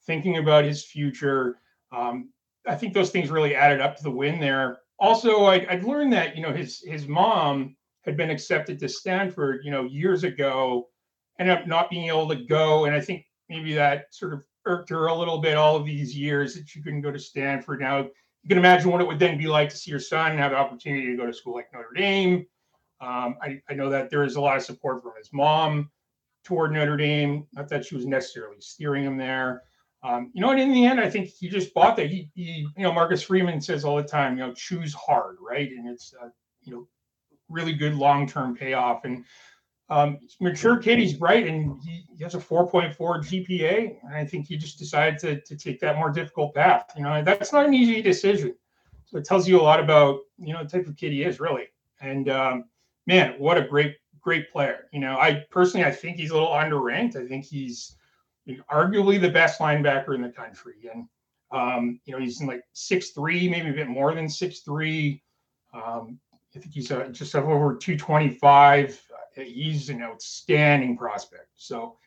thinking 0.07 0.39
about 0.39 0.65
his 0.65 0.85
future. 0.85 1.59
Um, 1.93 2.31
I 2.67 2.75
think 2.75 2.95
those 2.95 3.11
things 3.11 3.31
really 3.31 3.55
added 3.55 3.81
up 3.81 3.97
to 3.97 4.03
the 4.03 4.11
win 4.11 4.41
there. 4.41 4.79
Also, 4.99 5.45
I, 5.45 5.67
I'd 5.71 5.85
learned 5.85 6.13
that 6.13 6.37
you 6.37 6.43
know 6.43 6.53
his 6.53 6.83
his 6.85 7.07
mom 7.07 7.77
had 8.05 8.17
been 8.17 8.31
accepted 8.31 8.79
to 8.79 8.89
Stanford, 8.89 9.61
you 9.65 9.71
know, 9.71 9.85
years 9.85 10.25
ago, 10.25 10.89
ended 11.39 11.59
up 11.59 11.67
not 11.67 11.91
being 11.91 12.09
able 12.09 12.29
to 12.29 12.37
go, 12.37 12.85
and 12.85 12.95
I 12.95 13.01
think 13.01 13.27
maybe 13.49 13.75
that 13.75 14.15
sort 14.15 14.33
of 14.33 14.43
irked 14.65 14.91
her 14.91 15.07
a 15.07 15.15
little 15.15 15.39
bit 15.39 15.57
all 15.57 15.77
of 15.77 15.85
these 15.85 16.17
years 16.17 16.55
that 16.55 16.69
she 16.69 16.83
couldn't 16.83 17.03
go 17.03 17.13
to 17.13 17.19
Stanford. 17.19 17.81
Now 17.81 17.99
you 17.99 18.49
can 18.49 18.59
imagine 18.59 18.91
what 18.91 19.01
it 19.01 19.07
would 19.07 19.19
then 19.19 19.39
be 19.39 19.47
like 19.47 19.69
to 19.71 19.77
see 19.77 19.91
your 19.91 20.01
son 20.01 20.39
have 20.39 20.53
the 20.53 20.57
opportunity 20.57 21.07
to 21.07 21.17
go 21.17 21.27
to 21.27 21.33
school 21.33 21.55
like 21.55 21.73
Notre 21.73 21.93
Dame 21.95 22.47
um, 23.01 23.37
I, 23.43 23.61
I 23.69 23.75
know 23.75 23.91
that 23.91 24.11
there 24.11 24.25
is 24.25 24.37
a 24.37 24.41
lot 24.41 24.57
of 24.57 24.63
support 24.63 25.03
from 25.03 25.13
his 25.19 25.31
mom 25.33 25.91
toward 26.45 26.73
Notre 26.73 26.97
Dame. 26.97 27.47
Not 27.53 27.69
that 27.69 27.85
she 27.85 27.95
was 27.95 28.07
necessarily 28.07 28.61
steering 28.61 29.05
him 29.05 29.17
there. 29.17 29.63
Um, 30.03 30.31
you 30.35 30.41
know, 30.41 30.51
and 30.51 30.61
in 30.61 30.73
the 30.73 30.87
end, 30.87 31.01
I 31.01 31.11
think 31.11 31.29
he 31.29 31.49
just 31.49 31.75
bought 31.75 31.97
that. 31.97 32.09
He, 32.09 32.31
he, 32.35 32.67
you 32.77 32.83
know, 32.85 32.93
Marcus 32.93 33.23
Freeman 33.23 33.61
says 33.61 33.85
all 33.85 33.97
the 33.97 34.05
time, 34.05 34.39
you 34.39 34.47
know, 34.47 34.53
choose 34.55 34.95
hard, 34.95 35.37
right? 35.41 35.69
And 35.71 35.89
it's, 35.89 36.15
uh, 36.23 36.29
you 36.63 36.73
know, 36.73 36.89
really 37.49 37.73
good 37.73 37.95
long-term 37.95 38.57
payoff. 38.57 39.05
And 39.05 39.25
um, 39.89 40.19
mature 40.41 40.77
kid, 40.77 40.99
he's 40.99 41.15
bright, 41.15 41.47
and 41.47 41.81
he, 41.83 42.05
he, 42.17 42.23
has 42.23 42.35
a 42.35 42.39
4.4 42.39 42.97
GPA. 42.97 43.97
And 44.05 44.15
I 44.15 44.25
think 44.25 44.47
he 44.47 44.57
just 44.57 44.79
decided 44.79 45.19
to, 45.21 45.41
to 45.41 45.57
take 45.57 45.81
that 45.81 45.97
more 45.97 46.11
difficult 46.11 46.55
path. 46.55 46.93
You 46.97 47.03
know, 47.03 47.23
that's 47.23 47.53
not 47.53 47.67
an 47.67 47.75
easy 47.75 48.03
decision. 48.03 48.55
So 49.07 49.19
it 49.19 49.25
tells 49.25 49.49
you 49.49 49.61
a 49.61 49.63
lot 49.63 49.81
about 49.81 50.21
you 50.39 50.53
know 50.53 50.65
the 50.65 50.69
type 50.69 50.87
of 50.87 50.97
kid 50.97 51.13
he 51.13 51.23
is, 51.23 51.39
really. 51.39 51.69
And 52.01 52.29
um, 52.29 52.65
man, 53.07 53.35
what 53.39 53.59
a 53.59 53.63
great 53.63 53.97
great 54.21 54.51
player. 54.51 54.89
You 54.93 55.01
know, 55.01 55.19
I 55.19 55.45
personally 55.51 55.87
I 55.87 55.93
think 55.93 56.17
he's 56.17 56.31
a 56.31 56.35
little 56.35 56.49
underranked. 56.49 57.17
I 57.17 57.27
think 57.27 57.45
he's 57.45 57.97
arguably 58.71 59.21
the 59.21 59.31
best 59.31 59.61
linebacker 59.61 60.15
in 60.15 60.23
the 60.23 60.31
country, 60.31 60.91
and 60.93 61.09
um, 61.53 62.01
you 62.05 62.13
know 62.13 62.21
he's 62.21 62.41
in 62.41 62.47
like 62.47 62.63
six 62.73 63.11
three, 63.11 63.49
maybe 63.49 63.71
a 63.71 63.75
bit 63.75 63.89
more 63.89 64.15
than 64.15 64.29
six 64.29 64.61
three. 64.61 65.23
Um, 65.73 66.19
I 66.55 66.59
think 66.59 66.73
he's 66.73 66.91
uh, 66.91 67.09
just 67.09 67.35
over 67.35 67.77
225. 67.77 69.03
He's 69.35 69.91
an 69.91 70.03
outstanding 70.03 70.97
prospect. 70.97 71.49
So 71.57 71.99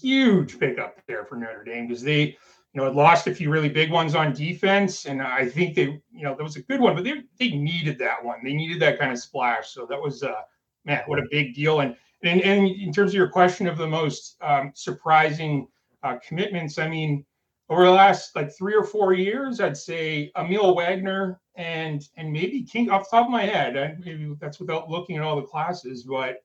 huge 0.00 0.58
pickup 0.58 0.98
there 1.06 1.24
for 1.24 1.36
Notre 1.36 1.64
Dame 1.64 1.86
because 1.86 2.02
they, 2.02 2.36
know, 2.80 2.86
had 2.86 2.94
lost 2.94 3.26
a 3.26 3.34
few 3.34 3.50
really 3.50 3.68
big 3.68 3.90
ones 3.90 4.14
on 4.14 4.32
defense, 4.32 5.04
and 5.04 5.20
I 5.20 5.46
think 5.46 5.74
they, 5.74 6.00
you 6.10 6.22
know, 6.22 6.34
that 6.34 6.42
was 6.42 6.56
a 6.56 6.62
good 6.62 6.80
one, 6.80 6.94
but 6.94 7.04
they 7.04 7.22
they 7.38 7.50
needed 7.50 7.98
that 7.98 8.24
one. 8.24 8.38
They 8.42 8.54
needed 8.54 8.80
that 8.80 8.98
kind 8.98 9.12
of 9.12 9.18
splash. 9.18 9.70
So 9.70 9.86
that 9.86 10.00
was, 10.00 10.22
uh, 10.22 10.40
man, 10.84 11.02
what 11.06 11.18
a 11.18 11.26
big 11.30 11.54
deal. 11.54 11.80
And 11.80 11.96
and, 12.22 12.40
and 12.40 12.68
in 12.68 12.92
terms 12.92 13.10
of 13.10 13.14
your 13.14 13.28
question 13.28 13.66
of 13.66 13.76
the 13.76 13.86
most 13.86 14.36
um, 14.40 14.72
surprising 14.74 15.68
uh, 16.02 16.16
commitments, 16.26 16.78
I 16.78 16.88
mean, 16.88 17.24
over 17.68 17.84
the 17.84 17.90
last 17.90 18.34
like 18.36 18.56
three 18.56 18.74
or 18.74 18.84
four 18.84 19.12
years, 19.12 19.60
I'd 19.60 19.76
say 19.76 20.30
Aamil 20.36 20.76
Wagner 20.76 21.40
and 21.56 22.02
and 22.16 22.32
maybe 22.32 22.62
King 22.62 22.90
off 22.90 23.10
the 23.10 23.16
top 23.16 23.26
of 23.26 23.32
my 23.32 23.44
head. 23.44 23.76
I, 23.76 23.96
maybe 23.98 24.34
that's 24.40 24.60
without 24.60 24.88
looking 24.88 25.16
at 25.16 25.22
all 25.22 25.36
the 25.36 25.42
classes, 25.42 26.04
but 26.04 26.42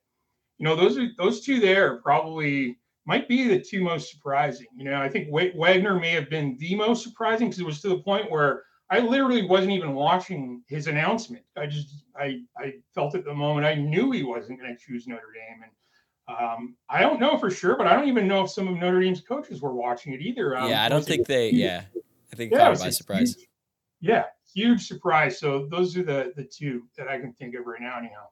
you 0.58 0.64
know, 0.64 0.74
those 0.76 0.98
are 0.98 1.08
those 1.16 1.40
two 1.40 1.60
there 1.60 1.98
probably 1.98 2.77
might 3.08 3.26
be 3.26 3.48
the 3.48 3.58
two 3.58 3.82
most 3.82 4.10
surprising. 4.10 4.66
You 4.76 4.84
know, 4.84 5.00
I 5.00 5.08
think 5.08 5.28
Wagner 5.30 5.98
may 5.98 6.10
have 6.10 6.28
been 6.28 6.58
the 6.60 6.74
most 6.74 7.02
surprising 7.02 7.48
because 7.48 7.58
it 7.58 7.64
was 7.64 7.80
to 7.80 7.88
the 7.88 8.00
point 8.00 8.30
where 8.30 8.64
I 8.90 8.98
literally 8.98 9.46
wasn't 9.46 9.72
even 9.72 9.94
watching 9.94 10.62
his 10.68 10.88
announcement. 10.88 11.42
I 11.56 11.66
just 11.66 12.04
I 12.14 12.40
I 12.58 12.74
felt 12.94 13.14
at 13.14 13.24
the 13.24 13.32
moment 13.32 13.66
I 13.66 13.74
knew 13.76 14.10
he 14.10 14.24
wasn't 14.24 14.60
going 14.60 14.76
to 14.76 14.78
choose 14.78 15.06
Notre 15.06 15.32
Dame, 15.34 15.62
and 15.62 16.36
um, 16.38 16.76
I 16.90 17.00
don't 17.00 17.18
know 17.18 17.38
for 17.38 17.50
sure, 17.50 17.78
but 17.78 17.86
I 17.86 17.94
don't 17.94 18.08
even 18.08 18.28
know 18.28 18.44
if 18.44 18.50
some 18.50 18.68
of 18.68 18.76
Notre 18.76 19.00
Dame's 19.00 19.22
coaches 19.22 19.62
were 19.62 19.72
watching 19.72 20.12
it 20.12 20.20
either. 20.20 20.54
Um, 20.54 20.68
yeah, 20.68 20.84
I 20.84 20.90
don't 20.90 21.04
think 21.04 21.26
they. 21.26 21.48
Yeah, 21.48 21.84
I 22.30 22.36
think 22.36 22.52
yeah, 22.52 22.74
by 22.74 22.90
surprise. 22.90 23.36
Huge, 23.36 23.48
yeah, 24.02 24.24
huge 24.54 24.86
surprise. 24.86 25.40
So 25.40 25.66
those 25.70 25.96
are 25.96 26.02
the 26.02 26.34
the 26.36 26.44
two 26.44 26.82
that 26.98 27.08
I 27.08 27.18
can 27.18 27.32
think 27.32 27.54
of 27.54 27.64
right 27.64 27.80
now. 27.80 27.96
Anyhow. 27.96 28.26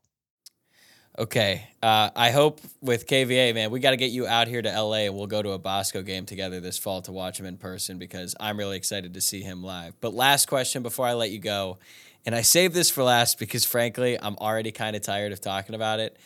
Okay. 1.19 1.67
Uh, 1.83 2.11
I 2.15 2.31
hope 2.31 2.61
with 2.83 3.07
KVA, 3.07 3.55
man, 3.55 3.71
we 3.71 3.81
got 3.81 3.93
to 3.93 3.97
get 3.97 4.11
you 4.11 4.27
out 4.27 4.49
here 4.49 4.61
to 4.61 4.69
LA 4.69 5.07
and 5.07 5.15
we'll 5.15 5.27
go 5.27 5.41
to 5.41 5.53
a 5.53 5.59
Bosco 5.59 6.03
game 6.03 6.27
together 6.27 6.61
this 6.61 6.77
fall 6.77 7.01
to 7.03 7.13
watch 7.13 7.41
him 7.41 7.47
in 7.47 7.57
person 7.57 7.99
because 7.99 8.35
I'm 8.39 8.59
really 8.59 8.77
excited 8.77 9.15
to 9.15 9.21
see 9.23 9.41
him 9.41 9.63
live. 9.63 9.95
But 10.03 10.13
last 10.13 10.47
question 10.47 10.83
before 10.83 11.07
I 11.07 11.15
let 11.15 11.31
you 11.31 11.39
go, 11.39 11.79
and 12.27 12.35
I 12.35 12.43
saved 12.43 12.75
this 12.75 12.91
for 12.91 13.03
last 13.03 13.39
because 13.39 13.65
frankly, 13.65 14.19
I'm 14.21 14.37
already 14.37 14.73
kind 14.73 14.95
of 14.95 15.01
tired 15.01 15.33
of 15.33 15.41
talking 15.41 15.75
about 15.75 16.01
it. 16.01 16.19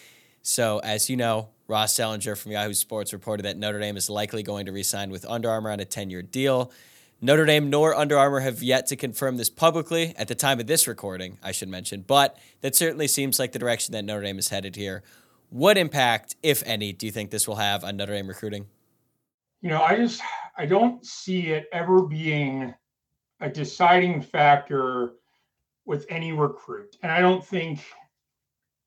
So, 0.42 0.81
as 0.81 1.09
you 1.09 1.16
know, 1.16 1.50
Ross 1.68 1.94
Dellenger 1.96 2.37
from 2.37 2.50
Yahoo 2.53 2.74
Sports 2.74 3.12
reported 3.12 3.44
that 3.44 3.57
Notre 3.57 3.79
Dame 3.79 3.96
is 3.96 4.11
likely 4.11 4.42
going 4.42 4.66
to 4.66 4.72
resign 4.72 5.11
with 5.11 5.24
Under 5.26 5.50
Armour 5.50 5.70
on 5.70 5.79
a 5.79 5.85
10 5.85 6.11
year 6.11 6.22
deal. 6.22 6.72
Notre 7.23 7.45
Dame 7.45 7.69
nor 7.69 7.95
Under 7.95 8.19
Armour 8.19 8.41
have 8.41 8.63
yet 8.63 8.87
to 8.87 8.97
confirm 8.97 9.37
this 9.37 9.51
publicly 9.51 10.15
at 10.17 10.29
the 10.29 10.35
time 10.35 10.59
of 10.59 10.67
this 10.67 10.89
recording, 10.89 11.39
I 11.43 11.53
should 11.53 11.69
mention, 11.69 12.01
but 12.07 12.39
that 12.63 12.75
certainly 12.75 13.09
seems 13.09 13.39
like 13.39 13.53
the 13.53 13.59
direction 13.59 13.93
that 13.93 14.07
Notre 14.07 14.23
Dame 14.23 14.39
is 14.39 14.49
headed 14.49 14.75
here. 14.75 15.03
What 15.51 15.77
impact, 15.77 16.37
if 16.43 16.63
any, 16.65 16.95
do 16.95 17.05
you 17.05 17.13
think 17.13 17.31
this 17.31 17.47
will 17.47 17.57
have 17.57 17.85
on 17.85 17.99
Notre 17.99 18.15
Dame 18.15 18.29
recruiting? 18.29 18.69
You 19.61 19.69
know, 19.69 19.83
I 19.83 19.97
just 19.97 20.23
I 20.57 20.65
don't 20.65 21.05
see 21.05 21.49
it 21.49 21.69
ever 21.73 22.03
being 22.03 22.73
a 23.41 23.51
deciding 23.51 24.23
factor 24.23 25.13
with 25.85 26.07
any 26.09 26.33
recruit. 26.33 26.97
And 27.03 27.13
I 27.13 27.21
don't 27.21 27.45
think 27.45 27.85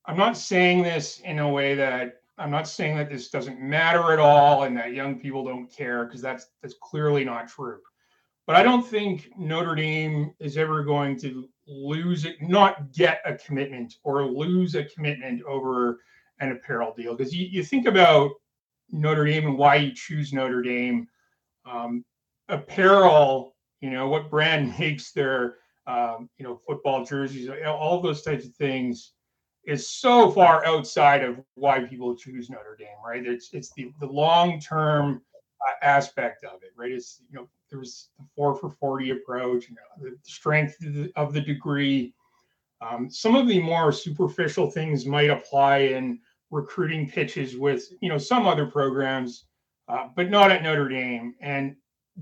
I'm 0.06 0.18
not 0.18 0.38
saying 0.38 0.82
this 0.82 1.20
in 1.20 1.38
a 1.38 1.48
way 1.48 1.76
that 1.76 2.22
I'm 2.40 2.50
not 2.50 2.68
saying 2.68 2.98
that 2.98 3.12
this 3.12 3.30
doesn't 3.30 3.62
matter 3.62 4.12
at 4.12 4.20
all 4.20 4.64
and 4.64 4.76
that 4.78 4.94
young 4.94 5.20
people 5.20 5.44
don't 5.46 5.72
care 5.72 6.06
because 6.06 6.22
that's 6.22 6.48
that's 6.64 6.76
clearly 6.82 7.24
not 7.24 7.48
true. 7.48 7.78
But 8.46 8.56
I 8.58 8.64
don't 8.64 8.86
think 8.86 9.30
Notre 9.38 9.76
Dame 9.76 10.34
is 10.40 10.58
ever 10.58 10.84
going 10.84 11.18
to 11.22 11.48
lose 11.68 12.26
it, 12.26 12.42
not 12.42 12.92
get 12.92 13.22
a 13.26 13.36
commitment 13.36 13.96
or 14.04 14.26
lose 14.26 14.76
a 14.76 14.84
commitment 14.86 15.42
over 15.44 16.00
an 16.40 16.52
apparel 16.52 16.94
deal. 16.96 17.16
Because 17.16 17.34
you, 17.34 17.48
you 17.50 17.64
think 17.64 17.88
about 17.88 18.32
Notre 18.92 19.26
Dame 19.26 19.48
and 19.48 19.58
why 19.58 19.76
you 19.76 19.94
choose 19.94 20.34
Notre 20.34 20.62
Dame. 20.62 21.08
Um, 21.66 22.04
apparel, 22.50 23.56
you 23.80 23.90
know, 23.90 24.10
what 24.10 24.30
brand 24.30 24.74
makes 24.80 25.12
their, 25.12 25.56
um, 25.88 26.30
you 26.38 26.44
know, 26.44 26.56
football 26.56 27.06
jerseys, 27.06 27.50
all 27.66 28.02
those 28.02 28.24
types 28.24 28.46
of 28.46 28.54
things 28.56 29.14
is 29.66 29.90
so 29.90 30.30
far 30.30 30.66
outside 30.66 31.24
of 31.24 31.40
why 31.56 31.82
people 31.82 32.16
choose 32.16 32.50
Notre 32.50 32.76
Dame, 32.78 32.88
right? 33.06 33.26
It's 33.26 33.54
it's 33.54 33.72
the 33.74 33.92
the 34.00 34.06
long 34.06 34.60
term 34.60 35.22
uh, 35.66 35.86
aspect 35.86 36.44
of 36.44 36.64
it, 36.64 36.72
right? 36.76 36.92
It's 36.92 37.22
you 37.30 37.38
know 37.38 37.48
there 37.74 37.80
was 37.80 38.10
the 38.20 38.26
four 38.36 38.56
for 38.56 38.70
40 38.70 39.10
approach, 39.10 39.68
you 39.68 39.76
know, 39.76 40.10
the 40.10 40.16
strength 40.22 40.78
of 40.86 40.94
the, 40.94 41.12
of 41.16 41.34
the 41.34 41.42
degree. 41.42 42.14
Um, 42.82 43.10
some 43.10 43.36
of 43.36 43.48
the 43.48 43.60
more 43.60 43.92
superficial 43.92 44.70
things 44.70 45.08
might 45.08 45.32
apply 45.32 45.78
in 45.78 46.20
recruiting 46.52 47.10
pitches 47.10 47.58
with, 47.58 47.92
you 48.00 48.10
know, 48.10 48.20
some 48.20 48.46
other 48.46 48.68
programs, 48.68 49.46
uh, 49.88 50.10
but 50.16 50.30
not 50.30 50.52
at 50.52 50.62
Notre 50.62 50.88
Dame. 50.88 51.34
And 51.42 51.76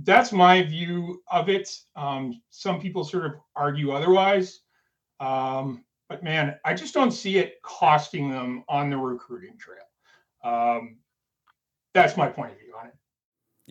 that's 0.03 0.31
my 0.31 0.63
view 0.63 1.21
of 1.29 1.49
it. 1.49 1.69
Um, 1.97 2.41
some 2.49 2.79
people 2.79 3.03
sort 3.03 3.25
of 3.25 3.33
argue 3.57 3.91
otherwise. 3.91 4.61
Um, 5.19 5.83
but 6.07 6.23
man, 6.23 6.55
I 6.63 6.73
just 6.73 6.93
don't 6.93 7.11
see 7.11 7.39
it 7.39 7.61
costing 7.61 8.29
them 8.29 8.63
on 8.69 8.89
the 8.89 8.97
recruiting 8.97 9.57
trail. 9.57 9.83
Um, 10.45 10.99
that's 11.93 12.15
my 12.15 12.29
point 12.29 12.53
of 12.53 12.59
view 12.59 12.73
on 12.79 12.87
it. 12.87 12.93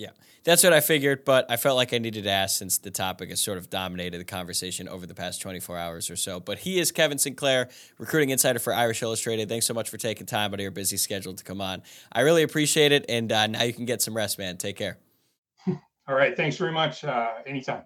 Yeah, 0.01 0.13
that's 0.45 0.65
what 0.65 0.73
I 0.73 0.81
figured, 0.81 1.27
but 1.27 1.45
I 1.51 1.59
felt 1.59 1.77
like 1.77 1.93
I 1.93 1.99
needed 1.99 2.25
to 2.25 2.31
ask 2.31 2.59
since 2.59 2.79
the 2.79 2.91
topic 2.91 3.29
has 3.29 3.39
sort 3.39 3.59
of 3.59 3.69
dominated 3.69 4.17
the 4.17 4.25
conversation 4.25 4.89
over 4.89 5.07
the 5.07 5.15
past 5.15 5.43
24 5.43 5.77
hours 5.77 6.09
or 6.09 6.17
so. 6.17 6.41
But 6.41 6.61
he 6.61 6.81
is 6.81 6.91
Kevin 6.91 7.19
Sinclair, 7.19 7.69
recruiting 7.99 8.31
insider 8.31 8.59
for 8.59 8.73
Irish 8.73 9.03
Illustrated. 9.03 9.51
Thanks 9.51 9.67
so 9.67 9.75
much 9.75 9.91
for 9.91 9.99
taking 9.99 10.27
time 10.27 10.53
out 10.53 10.55
of 10.55 10.61
your 10.61 10.71
busy 10.71 10.97
schedule 10.97 11.35
to 11.35 11.45
come 11.45 11.61
on. 11.61 11.83
I 12.11 12.23
really 12.23 12.43
appreciate 12.43 12.93
it, 12.93 13.05
and 13.11 13.31
uh, 13.31 13.49
now 13.49 13.63
you 13.63 13.75
can 13.75 13.85
get 13.85 14.01
some 14.01 14.17
rest, 14.17 14.39
man. 14.39 14.57
Take 14.57 14.77
care. 14.77 14.97
All 15.69 16.15
right, 16.15 16.35
thanks 16.35 16.57
very 16.57 16.73
much. 16.73 17.05
Uh, 17.05 17.33
anytime. 17.45 17.83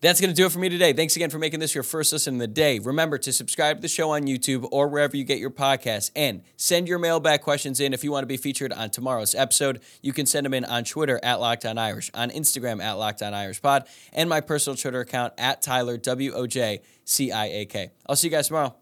That's 0.00 0.20
going 0.20 0.30
to 0.30 0.36
do 0.36 0.46
it 0.46 0.52
for 0.52 0.60
me 0.60 0.68
today. 0.68 0.92
Thanks 0.92 1.16
again 1.16 1.28
for 1.28 1.40
making 1.40 1.58
this 1.58 1.74
your 1.74 1.82
first 1.82 2.12
listen 2.12 2.34
of 2.34 2.40
the 2.40 2.46
day. 2.46 2.78
Remember 2.78 3.18
to 3.18 3.32
subscribe 3.32 3.78
to 3.78 3.82
the 3.82 3.88
show 3.88 4.12
on 4.12 4.22
YouTube 4.22 4.68
or 4.70 4.86
wherever 4.86 5.16
you 5.16 5.24
get 5.24 5.40
your 5.40 5.50
podcasts 5.50 6.12
and 6.14 6.42
send 6.56 6.86
your 6.86 7.00
mailbag 7.00 7.40
questions 7.40 7.80
in 7.80 7.92
if 7.92 8.04
you 8.04 8.12
want 8.12 8.22
to 8.22 8.28
be 8.28 8.36
featured 8.36 8.72
on 8.72 8.90
tomorrow's 8.90 9.34
episode. 9.34 9.80
You 10.00 10.12
can 10.12 10.24
send 10.24 10.46
them 10.46 10.54
in 10.54 10.64
on 10.64 10.84
Twitter 10.84 11.18
at 11.24 11.40
Locked 11.40 11.66
On 11.66 11.78
Irish, 11.78 12.12
on 12.14 12.30
Instagram 12.30 12.80
at 12.80 12.92
Locked 12.92 13.22
On 13.22 13.34
Irish 13.34 13.60
Pod, 13.60 13.88
and 14.12 14.28
my 14.28 14.40
personal 14.40 14.76
Twitter 14.76 15.00
account 15.00 15.32
at 15.36 15.62
Tyler 15.62 15.96
W 15.96 16.32
O 16.32 16.46
J 16.46 16.80
C 17.04 17.32
I 17.32 17.46
A 17.46 17.64
K. 17.66 17.90
I'll 18.06 18.14
see 18.14 18.28
you 18.28 18.32
guys 18.32 18.46
tomorrow. 18.46 18.76